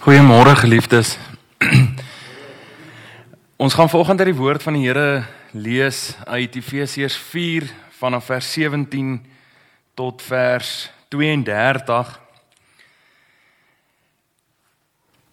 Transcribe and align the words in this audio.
Goeiemôre 0.00 0.56
geliefdes. 0.56 1.18
Ons 3.64 3.74
gaan 3.76 3.88
vanoggend 3.88 4.22
uit 4.24 4.30
die 4.30 4.38
woord 4.38 4.62
van 4.64 4.78
die 4.78 4.86
Here 4.86 5.26
lees 5.52 6.16
uit 6.24 6.56
Efesiërs 6.56 7.18
4 7.20 7.66
vanaf 7.98 8.30
vers 8.30 8.48
17 8.54 9.10
tot 9.92 10.24
vers 10.24 10.88
32. 11.12 12.16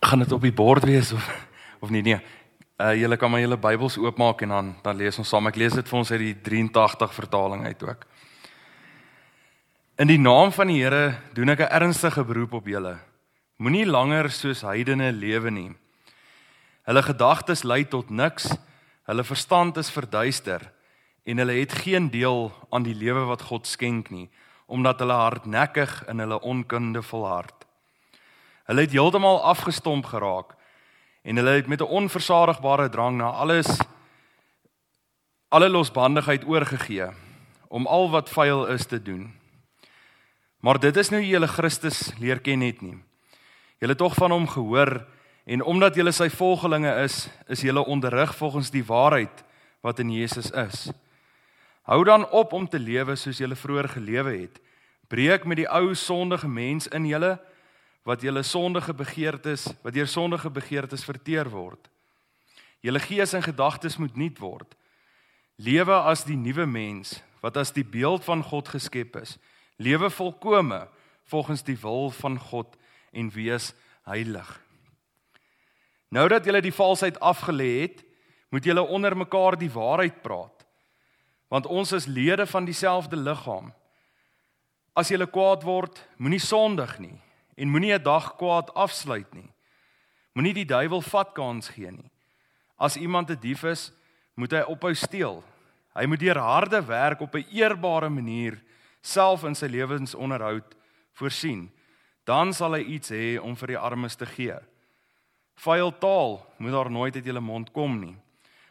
Gaan 0.04 0.26
dit 0.28 0.36
op 0.36 0.44
die 0.44 0.52
bord 0.52 0.84
wees 0.84 1.16
of 1.16 1.32
of 1.80 1.88
nie 1.88 2.04
nee. 2.04 2.20
Uh 2.76 2.92
julle 3.00 3.16
kan 3.16 3.32
maar 3.32 3.46
julle 3.48 3.64
Bybels 3.72 3.96
oopmaak 3.96 4.44
en 4.44 4.52
dan 4.58 4.76
dan 4.84 5.00
lees 5.00 5.16
ons 5.16 5.32
saam. 5.32 5.48
Ek 5.48 5.64
lees 5.64 5.80
dit 5.80 5.88
vir 5.88 6.04
ons 6.04 6.12
uit 6.12 6.26
die 6.28 6.38
83 6.44 7.16
vertaling 7.24 7.64
uit 7.72 7.88
ook. 7.88 8.04
In 9.96 10.12
die 10.12 10.20
naam 10.20 10.52
van 10.52 10.68
die 10.68 10.82
Here 10.84 11.22
doen 11.32 11.56
ek 11.56 11.64
'n 11.64 11.72
ernstige 11.72 12.28
beroep 12.28 12.60
op 12.60 12.68
julle 12.68 13.00
Moenie 13.58 13.88
langer 13.90 14.30
soos 14.30 14.62
heidene 14.62 15.10
lewe 15.12 15.50
nie. 15.50 15.72
Hulle 16.86 17.02
gedagtes 17.02 17.64
lei 17.66 17.88
tot 17.90 18.12
niks. 18.14 18.52
Hulle 19.10 19.24
verstand 19.26 19.80
is 19.82 19.90
verduister 19.90 20.62
en 21.26 21.42
hulle 21.42 21.56
het 21.58 21.74
geen 21.82 22.12
deel 22.14 22.52
aan 22.70 22.86
die 22.86 22.96
lewe 22.96 23.26
wat 23.28 23.42
God 23.50 23.66
skenk 23.68 24.12
nie, 24.14 24.30
omdat 24.70 25.02
hulle 25.02 25.18
hardnekkig 25.18 26.04
in 26.08 26.22
hulle 26.22 26.38
onkunde 26.40 27.02
volhard. 27.04 27.66
Hulle 28.70 28.86
het 28.86 28.94
heeltemal 28.94 29.42
afgestomp 29.42 30.06
geraak 30.14 30.54
en 31.26 31.42
hulle 31.42 31.58
het 31.58 31.68
met 31.68 31.82
'n 31.82 31.92
onversadigbare 32.00 32.90
drang 32.90 33.18
na 33.18 33.32
alles 33.32 33.80
alle 35.50 35.70
losbandigheid 35.70 36.46
oorgegee 36.46 37.10
om 37.68 37.88
al 37.88 38.10
wat 38.10 38.30
vuil 38.30 38.66
is 38.66 38.86
te 38.86 39.02
doen. 39.02 39.34
Maar 40.60 40.80
dit 40.80 40.98
is 40.98 41.10
nou 41.10 41.22
jy 41.22 41.34
hulle 41.34 41.48
Christus 41.48 42.12
leer 42.20 42.40
ken 42.40 42.62
het 42.62 42.82
nie. 42.82 43.07
Julle 43.78 43.94
het 43.94 44.02
tog 44.02 44.16
van 44.18 44.32
hom 44.32 44.48
gehoor 44.48 45.06
en 45.46 45.64
omdat 45.64 45.96
julle 45.96 46.12
sy 46.12 46.30
volgelinge 46.34 46.92
is, 47.04 47.28
is 47.48 47.62
julle 47.62 47.86
onderrig 47.86 48.34
volgens 48.36 48.72
die 48.74 48.86
waarheid 48.86 49.44
wat 49.86 50.00
in 50.00 50.12
Jesus 50.12 50.50
is. 50.52 50.88
Hou 51.88 52.04
dan 52.04 52.26
op 52.36 52.54
om 52.54 52.68
te 52.68 52.80
lewe 52.80 53.16
soos 53.16 53.38
julle 53.38 53.56
vroeër 53.56 53.90
gelewe 53.90 54.34
het. 54.42 54.58
Breek 55.08 55.46
met 55.46 55.62
die 55.62 55.70
ou 55.70 55.94
sondige 55.96 56.50
mens 56.50 56.90
in 56.92 57.06
julle 57.08 57.38
wat 58.08 58.24
julle 58.24 58.44
sondige 58.44 58.94
begeertes, 58.96 59.68
wat 59.84 59.94
deur 59.94 60.08
sondige 60.08 60.50
begeertes 60.50 61.04
verteer 61.04 61.50
word. 61.52 61.90
Julle 62.84 63.00
gees 63.04 63.34
en 63.34 63.44
gedagtes 63.44 63.98
moet 63.98 64.16
nuut 64.16 64.40
word. 64.40 64.76
Lewe 65.56 65.96
as 66.08 66.24
die 66.28 66.38
nuwe 66.38 66.66
mens 66.66 67.18
wat 67.44 67.58
as 67.58 67.72
die 67.72 67.86
beeld 67.86 68.24
van 68.26 68.44
God 68.44 68.68
geskep 68.74 69.16
is. 69.22 69.38
Lewe 69.78 70.10
volkome 70.10 70.88
volgens 71.30 71.64
die 71.64 71.78
wil 71.82 72.10
van 72.20 72.40
God 72.40 72.76
en 73.18 73.30
wees 73.34 73.74
heilig. 74.06 74.48
Nou 76.14 76.28
dat 76.32 76.46
julle 76.46 76.62
die 76.64 76.76
valsheid 76.76 77.18
afgelê 77.20 77.72
het, 77.82 78.04
moet 78.54 78.64
julle 78.64 78.86
onder 78.86 79.18
mekaar 79.18 79.58
die 79.60 79.72
waarheid 79.72 80.22
praat. 80.24 80.64
Want 81.52 81.68
ons 81.68 81.92
is 81.92 82.08
lede 82.08 82.46
van 82.48 82.66
dieselfde 82.68 83.18
liggaam. 83.20 83.74
As 84.96 85.12
julle 85.12 85.28
kwaad 85.28 85.66
word, 85.68 86.00
moenie 86.18 86.42
sondig 86.44 86.98
nie 87.00 87.16
en 87.58 87.70
moenie 87.74 87.94
'n 87.94 88.04
dag 88.04 88.36
kwaad 88.38 88.74
afsluit 88.74 89.34
nie. 89.34 89.50
Moenie 90.34 90.54
die 90.54 90.66
duiwel 90.66 91.02
vat 91.02 91.34
kans 91.34 91.70
gee 91.70 91.92
nie. 91.92 92.12
As 92.78 92.96
iemand 92.96 93.30
'n 93.30 93.40
dief 93.40 93.64
is, 93.64 93.92
moet 94.36 94.52
hy 94.52 94.62
ophou 94.62 94.94
steel. 94.94 95.44
Hy 95.96 96.06
moet 96.06 96.20
deur 96.20 96.38
harde 96.38 96.86
werk 96.86 97.22
op 97.22 97.36
'n 97.36 97.46
eerbare 97.50 98.10
manier 98.10 98.62
self 99.02 99.44
in 99.44 99.56
sy 99.56 99.66
lewensonderhoud 99.66 100.76
voorsien 101.14 101.72
dan 102.28 102.52
sal 102.54 102.76
hy 102.76 102.84
iets 102.98 103.14
hê 103.16 103.38
om 103.40 103.56
vir 103.56 103.74
die 103.74 103.80
armes 103.80 104.18
te 104.20 104.28
gee. 104.28 104.58
Vuil 105.64 105.94
taal 106.02 106.42
moet 106.60 106.76
daar 106.76 106.92
nooit 106.92 107.16
uit 107.16 107.26
julle 107.26 107.42
mond 107.42 107.72
kom 107.72 107.96
nie. 108.02 108.16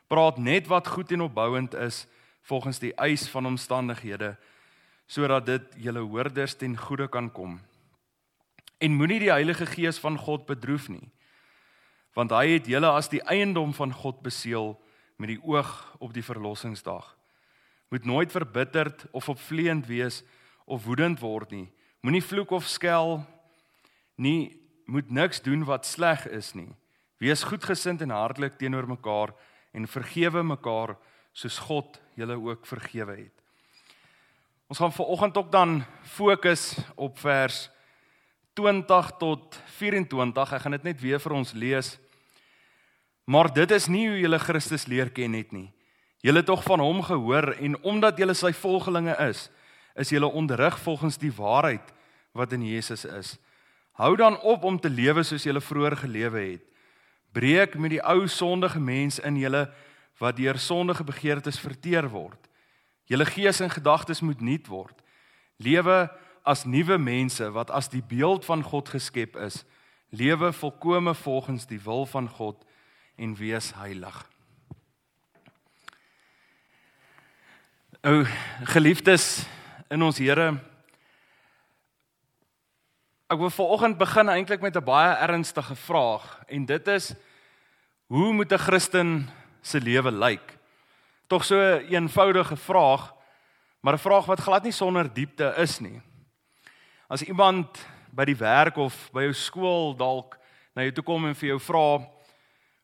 Praat 0.06 0.36
net 0.38 0.68
wat 0.68 0.86
goed 0.86 1.10
en 1.16 1.24
opbouend 1.26 1.74
is 1.74 2.04
volgens 2.46 2.78
die 2.78 2.92
eis 2.94 3.26
van 3.32 3.48
omstandighede 3.48 4.36
sodat 5.06 5.46
dit 5.46 5.66
julle 5.86 6.02
hoorders 6.02 6.56
ten 6.58 6.74
goeie 6.76 7.06
kan 7.08 7.30
kom. 7.30 7.60
En 8.82 8.96
moenie 8.98 9.20
die 9.22 9.30
Heilige 9.30 9.66
Gees 9.70 10.00
van 10.02 10.18
God 10.18 10.48
bedroef 10.48 10.88
nie, 10.90 11.04
want 12.18 12.34
hy 12.34 12.56
het 12.56 12.66
julle 12.66 12.90
as 12.90 13.08
die 13.12 13.22
eiendom 13.22 13.70
van 13.76 13.92
God 13.94 14.18
beseël 14.24 14.74
met 15.16 15.30
die 15.30 15.38
oog 15.46 15.70
op 16.02 16.10
die 16.12 16.26
verlossingsdag. 16.26 17.06
Moet 17.94 18.04
nooit 18.04 18.34
verbitterd 18.34 19.06
of 19.14 19.28
opvleend 19.30 19.86
wees 19.86 20.24
of 20.66 20.84
woedend 20.84 21.22
word 21.22 21.54
nie. 21.54 21.68
Moenie 22.02 22.24
vloek 22.24 22.50
of 22.50 22.66
skel 22.66 23.22
nie 24.16 24.56
moet 24.86 25.10
niks 25.10 25.42
doen 25.42 25.64
wat 25.64 25.86
sleg 25.86 26.26
is 26.28 26.52
nie. 26.54 26.70
Wees 27.18 27.44
goedgesind 27.48 28.02
en 28.04 28.12
hartlik 28.14 28.58
teenoor 28.58 28.88
mekaar 28.88 29.32
en 29.72 29.88
vergewe 29.88 30.42
mekaar 30.42 30.96
soos 31.36 31.58
God 31.68 32.00
julle 32.16 32.36
ook 32.40 32.66
vergewe 32.66 33.16
het. 33.16 33.32
Ons 34.66 34.78
gaan 34.78 34.92
vanoggend 34.92 35.36
ook 35.36 35.50
dan 35.52 35.84
fokus 36.02 36.74
op 36.94 37.18
vers 37.18 37.68
20 38.56 39.10
tot 39.20 39.58
24. 39.78 40.52
Ek 40.52 40.62
gaan 40.64 40.74
dit 40.74 40.88
net 40.88 41.00
weer 41.00 41.20
vir 41.22 41.34
ons 41.36 41.52
lees. 41.52 41.96
Maar 43.26 43.52
dit 43.52 43.70
is 43.70 43.88
nie 43.90 44.06
hoe 44.08 44.20
julle 44.22 44.38
Christus 44.38 44.86
leer 44.90 45.10
ken 45.10 45.36
het 45.36 45.52
nie. 45.52 45.68
Julle 46.24 46.40
het 46.42 46.48
tog 46.48 46.62
van 46.64 46.80
hom 46.80 47.02
gehoor 47.04 47.52
en 47.60 47.76
omdat 47.84 48.18
julle 48.18 48.34
sy 48.34 48.52
volgelinge 48.56 49.14
is, 49.28 49.46
is 49.94 50.10
julle 50.10 50.26
onderrig 50.26 50.78
volgens 50.82 51.18
die 51.20 51.32
waarheid 51.34 51.92
wat 52.36 52.52
in 52.56 52.64
Jesus 52.66 53.04
is. 53.04 53.36
Hou 53.96 54.16
dan 54.16 54.40
op 54.40 54.64
om 54.64 54.76
te 54.80 54.90
lewe 54.92 55.22
soos 55.24 55.44
jy 55.48 55.54
vroeër 55.56 55.96
gelewe 55.96 56.40
het. 56.40 56.64
Breek 57.32 57.76
met 57.80 57.94
die 57.94 58.02
ou 58.04 58.28
sondige 58.28 58.80
mens 58.80 59.18
in 59.18 59.36
julle 59.40 59.70
wat 60.20 60.36
deur 60.36 60.58
sondige 60.60 61.04
begeertes 61.04 61.58
verteer 61.60 62.08
word. 62.08 62.40
Julle 63.08 63.24
gees 63.24 63.60
en 63.60 63.72
gedagtes 63.72 64.20
moet 64.20 64.40
nuut 64.40 64.68
word. 64.68 65.00
Lewe 65.56 66.10
as 66.44 66.64
nuwe 66.64 66.98
mense 66.98 67.48
wat 67.52 67.70
as 67.70 67.88
die 67.88 68.02
beeld 68.04 68.44
van 68.44 68.62
God 68.62 68.88
geskep 68.92 69.36
is. 69.36 69.64
Lewe 70.12 70.52
volkome 70.52 71.14
volgens 71.14 71.66
die 71.66 71.80
wil 71.80 72.06
van 72.06 72.28
God 72.28 72.64
en 73.16 73.34
wees 73.34 73.72
heilig. 73.74 74.16
O 78.04 78.24
geliefdes 78.76 79.46
in 79.88 80.02
ons 80.02 80.18
Here 80.18 80.52
Ek 83.26 83.40
wil 83.42 83.50
vanoggend 83.50 83.96
begin 83.98 84.28
eintlik 84.30 84.60
met 84.62 84.76
'n 84.76 84.84
baie 84.86 85.16
ernstige 85.18 85.74
vraag 85.74 86.42
en 86.46 86.64
dit 86.64 86.88
is 86.88 87.14
hoe 88.06 88.32
moet 88.32 88.52
'n 88.52 88.58
Christen 88.58 89.28
se 89.60 89.80
lewe 89.80 90.12
lyk? 90.12 90.58
Tog 91.26 91.44
so 91.44 91.58
'n 91.58 91.86
eenvoudige 91.90 92.56
vraag, 92.56 93.14
maar 93.80 93.94
'n 93.94 93.98
vraag 93.98 94.26
wat 94.26 94.40
glad 94.40 94.62
nie 94.62 94.72
sonder 94.72 95.12
diepte 95.12 95.54
is 95.56 95.80
nie. 95.80 96.00
As 97.08 97.22
iemand 97.22 97.86
by 98.12 98.24
die 98.24 98.36
werk 98.36 98.76
of 98.76 99.10
by 99.12 99.20
jou 99.20 99.32
skool 99.32 99.96
dalk 99.96 100.38
na 100.74 100.82
jou 100.82 100.92
toe 100.92 101.04
kom 101.04 101.26
en 101.26 101.34
vir 101.34 101.48
jou 101.48 101.60
vra 101.60 102.06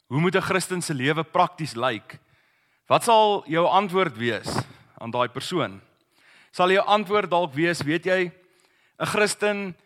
hoe 0.07 0.21
moet 0.21 0.35
'n 0.35 0.43
Christen 0.43 0.83
se 0.83 0.95
lewe 0.95 1.23
prakties 1.23 1.75
lyk? 1.75 2.19
Wat 2.89 3.05
sal 3.05 3.45
jou 3.47 3.67
antwoord 3.67 4.17
wees 4.17 4.59
aan 4.99 5.11
daai 5.11 5.29
persoon? 5.29 5.81
Sal 6.51 6.71
jou 6.71 6.85
antwoord 6.85 7.31
dalk 7.31 7.55
wees, 7.55 7.83
weet 7.83 8.05
jy, 8.05 8.33
'n 8.99 9.07
Christen 9.07 9.77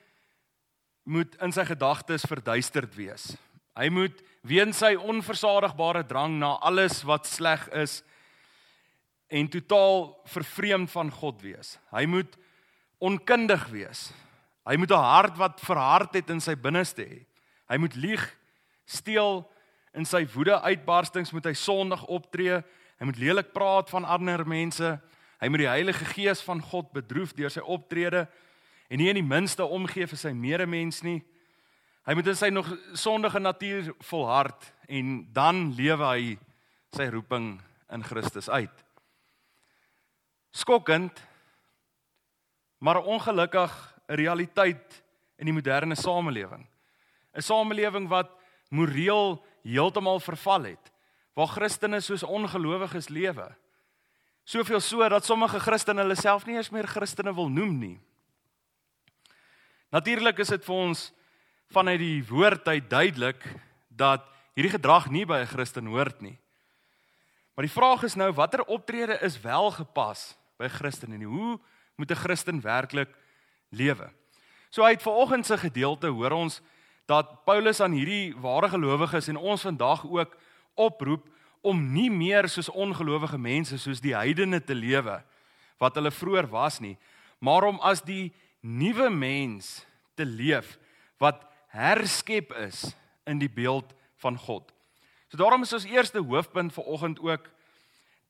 moet 1.07 1.37
in 1.43 1.55
sy 1.55 1.63
gedagtes 1.69 2.27
verduisterd 2.27 2.95
wees. 2.99 3.31
Hy 3.79 3.87
moet 3.95 4.23
weens 4.47 4.81
sy 4.83 4.97
onversadigbare 4.99 6.03
drang 6.09 6.35
na 6.41 6.57
alles 6.67 7.03
wat 7.07 7.29
sleg 7.31 7.69
is 7.77 8.01
en 9.31 9.49
totaal 9.51 10.09
vervreemd 10.33 10.91
van 10.91 11.11
God 11.15 11.43
wees. 11.45 11.77
Hy 11.95 12.07
moet 12.11 12.35
onkundig 12.99 13.69
wees. 13.71 14.09
Hy 14.67 14.77
moet 14.77 14.91
'n 14.91 15.09
hart 15.15 15.37
wat 15.39 15.61
verhard 15.61 16.15
het 16.15 16.31
in 16.31 16.41
sy 16.41 16.55
binneste 16.55 17.03
hê. 17.03 17.27
Hy 17.69 17.77
moet 17.77 17.95
lieg, 17.95 18.37
steel, 18.87 19.47
in 19.95 20.05
sy 20.05 20.27
woede 20.35 20.61
uitbarstings 20.61 21.33
moet 21.33 21.45
hy 21.45 21.53
sondig 21.53 22.05
optree. 22.05 22.63
Hy 22.99 23.05
moet 23.05 23.19
lelik 23.19 23.53
praat 23.53 23.91
van 23.91 24.05
ander 24.05 24.47
mense. 24.47 25.01
Hy 25.41 25.49
moet 25.49 25.59
die 25.59 25.69
Heilige 25.69 26.05
Gees 26.05 26.43
van 26.43 26.61
God 26.63 26.93
bedroef 26.93 27.33
deur 27.37 27.51
sy 27.51 27.61
optrede 27.61 28.29
en 28.89 28.99
nie 28.99 29.09
in 29.09 29.19
die 29.19 29.27
minste 29.27 29.65
omgee 29.65 30.07
vir 30.07 30.19
sy 30.19 30.33
medemens 30.33 31.03
nie. 31.03 31.21
Hy 32.07 32.15
moet 32.15 32.29
in 32.31 32.39
sy 32.39 32.51
nog 32.55 32.69
sondige 32.95 33.41
natuur 33.43 33.95
volhard 34.11 34.73
en 34.87 35.27
dan 35.35 35.73
lewe 35.75 36.07
hy 36.07 36.37
sy 36.95 37.09
roeping 37.11 37.57
in 37.93 38.05
Christus 38.07 38.49
uit. 38.49 38.85
Skokkend 40.55 41.23
maar 42.79 43.03
ongelukkig 43.03 43.73
'n 44.09 44.15
realiteit 44.15 45.03
in 45.37 45.47
die 45.47 45.53
moderne 45.53 45.95
samelewing. 45.95 46.67
'n 47.35 47.43
Samelewing 47.43 48.09
wat 48.09 48.31
moreel 48.69 49.45
heeltemal 49.63 50.21
verval 50.21 50.63
het, 50.63 50.93
waar 51.35 51.47
Christene 51.47 52.01
soos 52.01 52.23
ongelowiges 52.23 53.09
lewe. 53.09 53.55
Soveel 54.45 54.81
so 54.81 55.09
dat 55.09 55.25
sommige 55.25 55.61
Christene 55.61 56.01
hulle 56.01 56.15
self 56.15 56.47
nie 56.47 56.57
eens 56.57 56.71
meer 56.71 56.87
Christene 56.87 57.35
wil 57.35 57.49
noem 57.49 57.79
nie. 57.79 58.01
Natuurlik 59.97 60.43
is 60.45 60.51
dit 60.53 60.65
vir 60.67 60.77
ons 60.77 61.03
vanuit 61.73 62.01
die 62.03 62.25
woord 62.29 62.67
uit 62.69 62.89
duidelik 62.91 63.45
dat 63.89 64.27
hierdie 64.53 64.75
gedrag 64.75 65.07
nie 65.09 65.25
by 65.25 65.39
'n 65.41 65.49
Christen 65.49 65.87
hoort 65.89 66.21
nie. 66.21 66.37
Maar 67.55 67.65
die 67.65 67.73
vraag 67.73 68.03
is 68.05 68.17
nou 68.17 68.29
watter 68.33 68.61
optrede 68.65 69.17
is 69.25 69.41
wel 69.41 69.71
gepas 69.71 70.37
by 70.59 70.65
'n 70.65 70.77
Christen 70.77 71.13
en 71.13 71.23
hoe 71.23 71.61
moet 71.97 72.11
'n 72.11 72.23
Christen 72.25 72.61
werklik 72.61 73.09
lewe? 73.71 74.11
So 74.71 74.83
uit 74.83 75.03
vanoggend 75.03 75.47
se 75.47 75.57
gedeelte 75.57 76.09
hoor 76.09 76.33
ons 76.33 76.61
dat 77.07 77.45
Paulus 77.45 77.81
aan 77.81 77.93
hierdie 77.93 78.35
ware 78.37 78.69
gelowiges 78.69 79.29
en 79.29 79.37
ons 79.37 79.63
vandag 79.63 80.05
ook 80.05 80.37
oproep 80.75 81.29
om 81.63 81.93
nie 81.93 82.11
meer 82.11 82.49
soos 82.49 82.69
ongelowige 82.69 83.39
mense 83.39 83.79
soos 83.79 84.01
die 84.01 84.15
heidene 84.15 84.65
te 84.65 84.75
lewe 84.75 85.25
wat 85.79 85.95
hulle 85.95 86.11
vroeër 86.11 86.49
was 86.49 86.81
nie, 86.81 86.99
maar 87.39 87.65
om 87.65 87.81
as 87.81 88.03
die 88.03 88.33
nuwe 88.67 89.11
mens 89.11 89.87
te 90.19 90.27
leef 90.27 90.75
wat 91.23 91.45
herskep 91.75 92.53
is 92.67 92.91
in 93.27 93.39
die 93.39 93.51
beeld 93.51 93.95
van 94.23 94.39
God. 94.39 94.73
So 95.31 95.39
daarom 95.39 95.63
is 95.63 95.75
ons 95.77 95.89
eerste 95.89 96.23
hoofpunt 96.23 96.75
vir 96.75 96.85
oggend 96.85 97.21
ook 97.23 97.51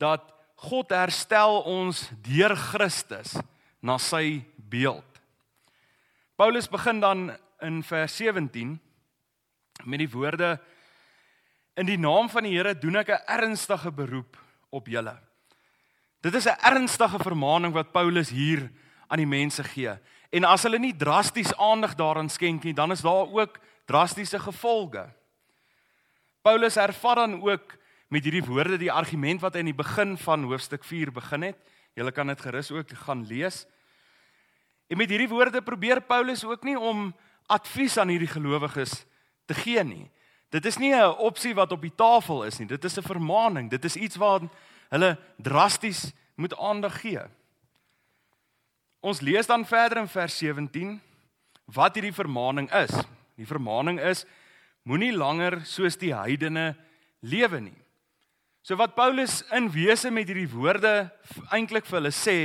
dat 0.02 0.32
God 0.68 0.92
herstel 0.92 1.60
ons 1.68 2.06
deur 2.24 2.56
Christus 2.56 3.36
na 3.84 3.98
sy 4.00 4.40
beeld. 4.56 5.04
Paulus 6.36 6.68
begin 6.68 7.00
dan 7.00 7.28
in 7.64 7.82
vers 7.84 8.16
17 8.16 8.74
met 9.84 10.00
die 10.00 10.10
woorde 10.10 10.56
in 11.76 11.88
die 11.88 12.00
naam 12.00 12.28
van 12.32 12.48
die 12.48 12.56
Here 12.56 12.74
doen 12.74 12.96
ek 12.96 13.08
'n 13.08 13.24
ernstige 13.28 13.92
beroep 13.92 14.36
op 14.70 14.86
julle. 14.88 15.16
Dit 16.20 16.34
is 16.34 16.46
'n 16.46 16.60
ernstige 16.60 17.18
vermaaning 17.18 17.72
wat 17.72 17.92
Paulus 17.92 18.30
hier 18.30 18.70
aan 19.08 19.18
die 19.18 19.26
mense 19.26 19.64
gee. 19.64 19.98
En 20.30 20.44
as 20.44 20.62
hulle 20.62 20.78
nie 20.78 20.96
drasties 20.96 21.54
aandag 21.56 21.94
daaraan 21.94 22.28
skenk 22.28 22.64
nie, 22.64 22.74
dan 22.74 22.90
is 22.90 23.00
daar 23.00 23.30
ook 23.30 23.58
drastiese 23.86 24.38
gevolge. 24.38 25.06
Paulus 26.42 26.76
ervaar 26.76 27.14
dan 27.14 27.42
ook 27.42 27.76
met 28.08 28.24
hierdie 28.24 28.44
woorde 28.44 28.78
die 28.78 28.92
argument 28.92 29.40
wat 29.40 29.54
hy 29.54 29.64
in 29.64 29.72
die 29.72 29.78
begin 29.78 30.16
van 30.18 30.44
hoofstuk 30.46 30.84
4 30.84 31.10
begin 31.12 31.42
het. 31.42 31.58
Julle 31.94 32.12
kan 32.12 32.26
dit 32.26 32.40
gerus 32.40 32.70
ook 32.70 32.90
gaan 33.06 33.24
lees. 33.26 33.64
En 34.86 34.98
met 35.00 35.10
hierdie 35.10 35.30
woorde 35.30 35.62
probeer 35.62 36.02
Paulus 36.02 36.44
ook 36.44 36.62
nie 36.62 36.78
om 36.78 37.14
advies 37.46 37.98
aan 37.98 38.12
hierdie 38.12 38.30
gelowiges 38.30 39.04
te 39.46 39.54
gee 39.54 39.82
nie. 39.84 40.10
Dit 40.54 40.66
is 40.66 40.78
nie 40.78 40.94
'n 40.94 41.18
opsie 41.18 41.54
wat 41.54 41.72
op 41.72 41.80
die 41.80 41.94
tafel 41.94 42.44
is 42.44 42.58
nie. 42.58 42.68
Dit 42.68 42.84
is 42.84 42.96
'n 42.98 43.02
vermaaning. 43.02 43.70
Dit 43.70 43.84
is 43.84 43.96
iets 43.96 44.16
waar 44.16 44.40
hulle 44.88 45.18
drasties 45.36 46.12
moet 46.34 46.56
aandag 46.56 47.00
gee. 47.00 47.22
Ons 49.00 49.20
lees 49.20 49.46
dan 49.46 49.64
verder 49.66 50.02
in 50.02 50.10
vers 50.10 50.38
17 50.38 50.96
wat 51.76 51.96
hierdie 51.98 52.14
vermaaning 52.14 52.68
is. 52.74 52.94
Die 53.36 53.48
vermaaning 53.48 54.00
is 54.00 54.24
moenie 54.86 55.12
langer 55.12 55.60
soos 55.66 55.98
die 55.98 56.14
heidene 56.14 56.74
lewe 57.20 57.60
nie. 57.60 57.78
So 58.62 58.78
wat 58.78 58.96
Paulus 58.96 59.42
in 59.54 59.68
wese 59.70 60.10
met 60.10 60.30
hierdie 60.30 60.50
woorde 60.50 61.10
eintlik 61.54 61.86
vir 61.86 62.00
hulle 62.00 62.14
sê, 62.14 62.38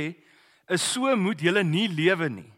is 0.70 0.84
so 0.94 1.16
moet 1.18 1.42
julle 1.42 1.64
nie 1.66 1.88
lewe 1.90 2.28
nie. 2.30 2.50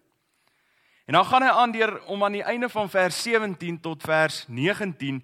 En 1.08 1.19
dan 1.19 1.26
gaan 1.29 1.44
hy 1.44 1.52
aan 1.52 1.73
deur 1.73 1.99
om 2.12 2.25
aan 2.25 2.37
die 2.38 2.44
einde 2.44 2.69
van 2.73 2.88
vers 2.88 3.17
17 3.25 3.81
tot 3.85 4.05
vers 4.05 4.44
19 4.49 5.20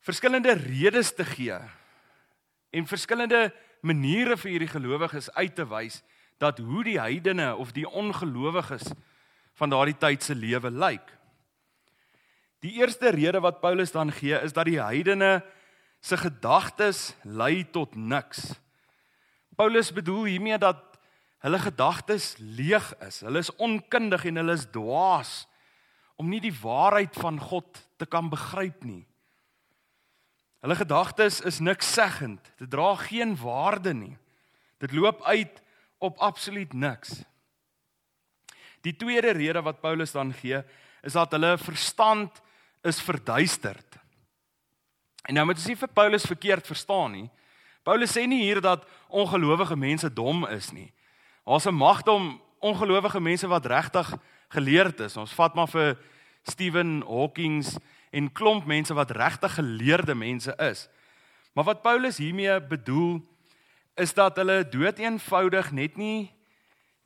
verskillende 0.00 0.54
redes 0.56 1.12
te 1.12 1.24
gee 1.28 1.56
en 2.72 2.86
verskillende 2.88 3.50
maniere 3.84 4.38
vir 4.40 4.54
hierdie 4.54 4.70
gelowiges 4.70 5.28
uit 5.36 5.52
te 5.56 5.66
wys 5.68 6.00
dat 6.40 6.58
hoe 6.58 6.84
die 6.84 6.98
heidene 7.00 7.52
of 7.56 7.72
die 7.76 7.88
ongelowiges 7.88 8.88
van 9.60 9.72
daardie 9.72 9.96
tyd 10.00 10.24
se 10.24 10.34
lewe 10.34 10.70
lyk. 10.72 11.04
Die 12.64 12.78
eerste 12.80 13.12
rede 13.12 13.40
wat 13.44 13.60
Paulus 13.60 13.92
dan 13.92 14.12
gee 14.12 14.40
is 14.40 14.56
dat 14.56 14.68
die 14.68 14.80
heidene 14.80 15.42
se 16.00 16.16
gedagtes 16.16 17.14
lei 17.22 17.64
tot 17.70 17.94
niks. 17.94 18.54
Paulus 19.56 19.92
bedoel 19.92 20.24
hiermee 20.32 20.58
dat 20.58 20.80
hulle 21.44 21.60
gedagtes 21.60 22.34
leeg 22.38 22.88
is. 23.04 23.20
Hulle 23.20 23.44
is 23.44 23.52
onkundig 23.56 24.24
en 24.24 24.40
hulle 24.40 24.56
is 24.56 24.68
dwaas 24.72 25.44
om 26.20 26.28
nie 26.28 26.40
die 26.40 26.56
waarheid 26.62 27.16
van 27.16 27.40
God 27.40 27.80
te 27.96 28.08
kan 28.08 28.28
begryp 28.32 28.84
nie. 28.84 29.04
Hulle 30.60 30.76
gedagtes 30.76 31.40
is 31.48 31.60
niks 31.64 31.92
seggend. 31.96 32.52
Dit 32.60 32.70
dra 32.72 32.92
geen 33.00 33.32
waarde 33.40 33.94
nie. 33.96 34.16
Dit 34.80 34.92
loop 34.92 35.22
uit 35.24 35.60
op 36.00 36.18
absoluut 36.18 36.72
niks. 36.72 37.20
Die 38.80 38.96
tweede 38.96 39.34
rede 39.36 39.62
wat 39.62 39.80
Paulus 39.80 40.12
dan 40.16 40.32
gee, 40.32 40.62
is 41.04 41.12
dat 41.12 41.32
hulle 41.36 41.58
verstand 41.60 42.40
is 42.82 43.00
verduisterd. 43.00 43.98
En 45.28 45.36
nou 45.36 45.46
moet 45.46 45.60
nie 45.66 45.76
vir 45.76 45.92
Paulus 45.92 46.24
verkeerd 46.24 46.66
verstaan 46.66 47.12
nie. 47.12 47.28
Paulus 47.84 48.12
sê 48.16 48.24
nie 48.28 48.42
hier 48.42 48.60
dat 48.64 48.86
ongelowige 49.08 49.76
mense 49.76 50.08
dom 50.12 50.46
is 50.48 50.70
nie. 50.72 50.88
Daar's 51.44 51.66
'n 51.66 51.74
magte 51.74 52.10
om 52.10 52.40
ongelowige 52.60 53.20
mense 53.20 53.46
wat 53.46 53.66
regtig 53.66 54.16
geleerd 54.48 55.00
is. 55.00 55.16
Ons 55.16 55.32
vat 55.32 55.54
maar 55.54 55.68
vir 55.68 55.98
Stephen 56.42 57.02
Hawkins 57.06 57.76
en 58.10 58.32
klomp 58.32 58.66
mense 58.66 58.94
wat 58.94 59.10
regtig 59.10 59.54
geleerde 59.54 60.14
mense 60.14 60.54
is. 60.56 60.88
Maar 61.52 61.64
wat 61.64 61.82
Paulus 61.82 62.18
hiermee 62.18 62.60
bedoel 62.60 63.20
is 64.00 64.14
dat 64.16 64.38
hulle 64.40 64.62
doeteenvoudig 64.68 65.72
net 65.76 65.98
nie 66.00 66.30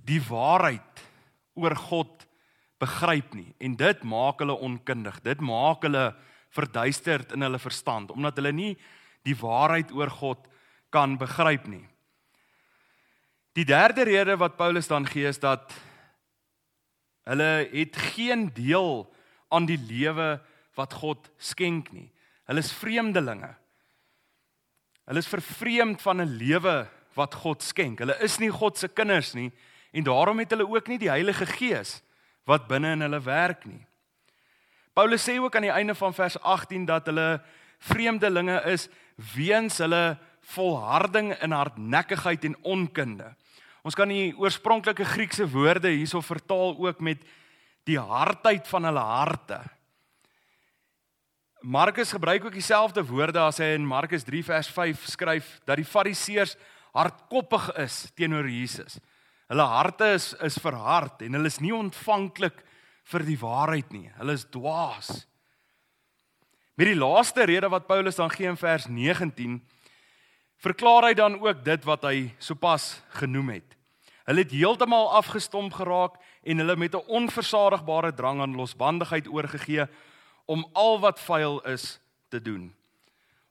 die 0.05 0.21
waarheid 0.23 1.03
oor 1.59 1.75
God 1.79 2.27
begryp 2.83 3.35
nie 3.35 3.51
en 3.63 3.77
dit 3.79 4.05
maak 4.07 4.43
hulle 4.43 4.57
onkundig. 4.57 5.21
Dit 5.25 5.43
maak 5.45 5.87
hulle 5.87 6.13
verduisterd 6.55 7.35
in 7.35 7.47
hulle 7.47 7.59
verstand 7.59 8.13
omdat 8.15 8.39
hulle 8.39 8.53
nie 8.55 8.75
die 9.27 9.37
waarheid 9.39 9.93
oor 9.95 10.13
God 10.13 10.47
kan 10.95 11.17
begryp 11.19 11.67
nie. 11.71 11.85
Die 13.55 13.67
derde 13.67 14.05
rede 14.07 14.37
wat 14.39 14.57
Paulus 14.59 14.91
dan 14.91 15.07
gee 15.07 15.27
is 15.31 15.39
dat 15.43 15.73
hulle 17.25 17.69
het 17.73 17.97
geen 18.15 18.49
deel 18.55 19.07
aan 19.49 19.67
die 19.67 19.79
lewe 19.79 20.37
wat 20.75 20.97
God 20.99 21.31
skenk 21.39 21.93
nie. 21.95 22.11
Hulle 22.51 22.61
is 22.61 22.73
vreemdelinge. 22.75 23.55
Hulle 25.05 25.21
is 25.21 25.29
vervreemd 25.29 26.03
van 26.03 26.21
'n 26.21 26.37
lewe 26.37 26.89
wat 27.15 27.35
God 27.35 27.63
skenk. 27.63 27.99
Hulle 27.99 28.17
is 28.23 28.39
nie 28.39 28.51
God 28.51 28.79
se 28.79 28.89
kinders 28.89 29.35
nie 29.35 29.53
en 29.93 30.03
daarom 30.03 30.39
het 30.39 30.51
hulle 30.51 30.69
ook 30.69 30.87
nie 30.89 30.99
die 30.99 31.11
Heilige 31.11 31.47
Gees 31.47 32.03
wat 32.45 32.67
binne 32.69 32.93
in 32.93 33.01
hulle 33.01 33.21
werk 33.21 33.65
nie. 33.65 33.87
Paulus 34.95 35.29
sê 35.29 35.39
ook 35.39 35.57
aan 35.57 35.67
die 35.67 35.75
einde 35.75 35.95
van 35.95 36.15
vers 36.15 36.39
18 36.41 36.85
dat 36.87 37.07
hulle 37.07 37.43
vreemdelinge 37.79 38.63
is 38.71 38.89
weens 39.35 39.79
hulle 39.79 40.19
volharding 40.55 41.33
in 41.43 41.51
hardnekkigheid 41.51 42.45
en 42.45 42.57
onkunde. 42.63 43.35
Ons 43.83 43.95
kan 43.95 44.09
die 44.09 44.33
oorspronklike 44.37 45.05
Griekse 45.05 45.47
woorde 45.51 45.91
hierso 45.93 46.21
vertaal 46.21 46.77
ook 46.79 47.01
met 47.01 47.25
die 47.85 47.99
hardheid 48.01 48.69
van 48.69 48.85
hulle 48.89 49.01
harte. 49.05 49.61
Markus 51.65 52.13
gebruik 52.13 52.45
ook 52.45 52.53
dieselfde 52.53 53.01
woorde 53.09 53.41
as 53.41 53.57
hy 53.57 53.71
in 53.73 53.87
Markus 53.89 54.27
3 54.29 54.43
vers 54.45 54.69
5 54.69 55.07
skryf 55.09 55.47
dat 55.65 55.79
die 55.81 55.87
Fariseërs 55.89 56.59
hardkoppig 56.93 57.71
is 57.81 57.95
teenoor 58.13 58.45
Jesus. 58.53 58.99
Hulle 59.49 59.65
harte 59.71 60.11
is 60.13 60.35
is 60.45 60.61
verhard 60.61 61.25
en 61.25 61.39
hulle 61.39 61.49
is 61.49 61.63
nie 61.65 61.73
ontvanklik 61.73 62.61
vir 63.09 63.25
die 63.25 63.39
waarheid 63.41 63.97
nie. 63.97 64.13
Hulle 64.21 64.37
is 64.37 64.45
dwaas. 64.45 65.25
Met 66.77 66.93
die 66.93 67.01
laaste 67.01 67.49
rede 67.49 67.73
wat 67.73 67.89
Paulus 67.89 68.21
dan 68.21 68.29
gee 68.37 68.53
in 68.53 68.61
vers 68.61 68.85
19, 68.85 69.63
verklaar 70.61 71.09
hy 71.09 71.17
dan 71.17 71.41
ook 71.41 71.65
dit 71.65 71.89
wat 71.89 72.05
hy 72.05 72.29
sopas 72.45 72.99
genoem 73.17 73.57
het. 73.57 73.79
Hulle 74.29 74.45
het 74.45 74.53
heeltemal 74.53 75.15
afgestomp 75.17 75.81
geraak 75.81 76.21
en 76.45 76.61
hulle 76.61 76.77
met 76.77 76.93
'n 76.93 77.09
onversadigbare 77.09 78.13
drang 78.13 78.45
aan 78.45 78.53
losbandigheid 78.53 79.33
oorgegee 79.33 79.89
om 80.45 80.69
al 80.73 80.99
wat 81.01 81.21
vuil 81.21 81.61
is 81.61 82.01
te 82.29 82.43
doen. 82.43 82.75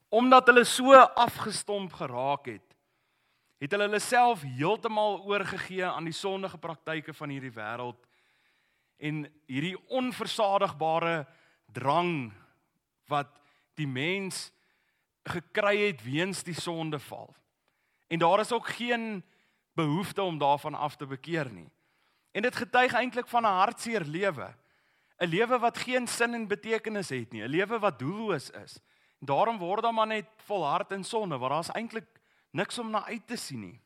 Omdat 0.10 0.48
hulle 0.48 0.64
so 0.64 0.94
afgestomp 0.94 1.94
geraak 1.94 2.46
het, 2.46 2.76
het 3.58 3.72
hulle 3.72 3.88
hulle 3.88 4.00
self 4.00 4.42
heeltemal 4.42 5.22
oorgegee 5.24 5.86
aan 5.86 6.04
die 6.04 6.16
sondige 6.16 6.58
praktyke 6.58 7.14
van 7.14 7.32
hierdie 7.32 7.54
wêreld 7.56 8.00
en 8.98 9.24
hierdie 9.48 9.78
onversadigbare 9.88 11.24
drang 11.74 12.34
wat 13.08 13.32
die 13.80 13.88
mens 13.88 14.52
gekry 15.24 15.78
het 15.88 16.04
weens 16.04 16.44
die 16.44 16.58
sondeval. 16.60 17.32
En 18.08 18.20
daar 18.20 18.40
is 18.40 18.52
ook 18.52 18.68
geen 18.68 19.24
behoefte 19.74 20.22
om 20.22 20.38
daarvan 20.38 20.76
af 20.76 20.96
te 20.96 21.06
bekeer 21.06 21.52
nie. 21.52 21.70
En 22.32 22.42
dit 22.42 22.56
getuig 22.56 22.94
eintlik 22.94 23.28
van 23.28 23.44
'n 23.44 23.58
hartseer 23.64 24.04
lewe. 24.06 24.54
'n 25.20 25.28
Lewe 25.28 25.60
wat 25.60 25.78
geen 25.78 26.08
sin 26.08 26.34
en 26.34 26.48
betekenis 26.48 27.10
het 27.10 27.32
nie, 27.32 27.44
'n 27.44 27.50
lewe 27.50 27.80
wat 27.80 28.00
doelloos 28.00 28.50
is. 28.50 28.80
En 29.20 29.26
daarom 29.26 29.58
word 29.58 29.84
daar 29.84 29.94
maar 29.94 30.08
net 30.08 30.28
volhard 30.46 30.92
in 30.92 31.04
sonde 31.04 31.38
waar 31.38 31.50
daar's 31.50 31.72
eintlik 31.72 32.08
niks 32.52 32.80
om 32.80 32.90
na 32.90 33.06
uit 33.06 33.28
te 33.28 33.36
sien 33.36 33.60
nie. 33.60 33.80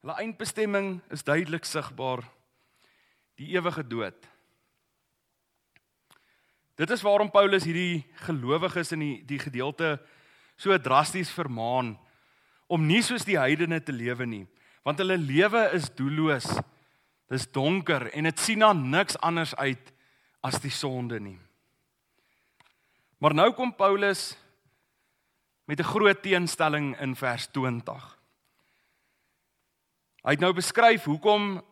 Hulle 0.00 0.14
eindbestemming 0.14 1.00
is 1.10 1.24
duidelik 1.24 1.64
sigbaar 1.64 2.24
die 3.34 3.48
ewige 3.56 3.86
dood. 3.86 4.28
Dit 6.80 6.90
is 6.90 7.02
waarom 7.02 7.30
Paulus 7.30 7.64
hierdie 7.64 8.06
gelowiges 8.24 8.92
in 8.92 9.02
die 9.04 9.16
die 9.28 9.38
gedeelte 9.38 9.98
so 10.56 10.76
drasties 10.80 11.32
vermaan 11.32 11.98
om 12.66 12.86
nie 12.86 13.02
soos 13.02 13.26
die 13.28 13.36
heidene 13.36 13.80
te 13.82 13.92
lewe 13.92 14.24
nie, 14.26 14.46
want 14.86 15.00
hulle 15.02 15.18
lewe 15.18 15.66
is 15.76 15.90
doelloos. 15.96 16.46
Dis 17.30 17.46
donker 17.54 18.08
en 18.10 18.26
dit 18.26 18.42
sien 18.42 18.58
na 18.58 18.72
niks 18.74 19.18
anders 19.22 19.54
uit 19.54 19.92
as 20.42 20.58
die 20.62 20.72
sonde 20.72 21.20
nie. 21.22 21.38
Maar 23.20 23.36
nou 23.36 23.50
kom 23.54 23.70
Paulus 23.76 24.34
met 25.68 25.80
'n 25.80 25.92
groot 25.92 26.22
teenstelling 26.22 26.98
in 27.00 27.14
vers 27.16 27.46
20. 27.46 28.18
Hy 30.24 30.30
het 30.30 30.40
nou 30.40 30.52
beskryf 30.52 31.04
hoekom 31.04 31.62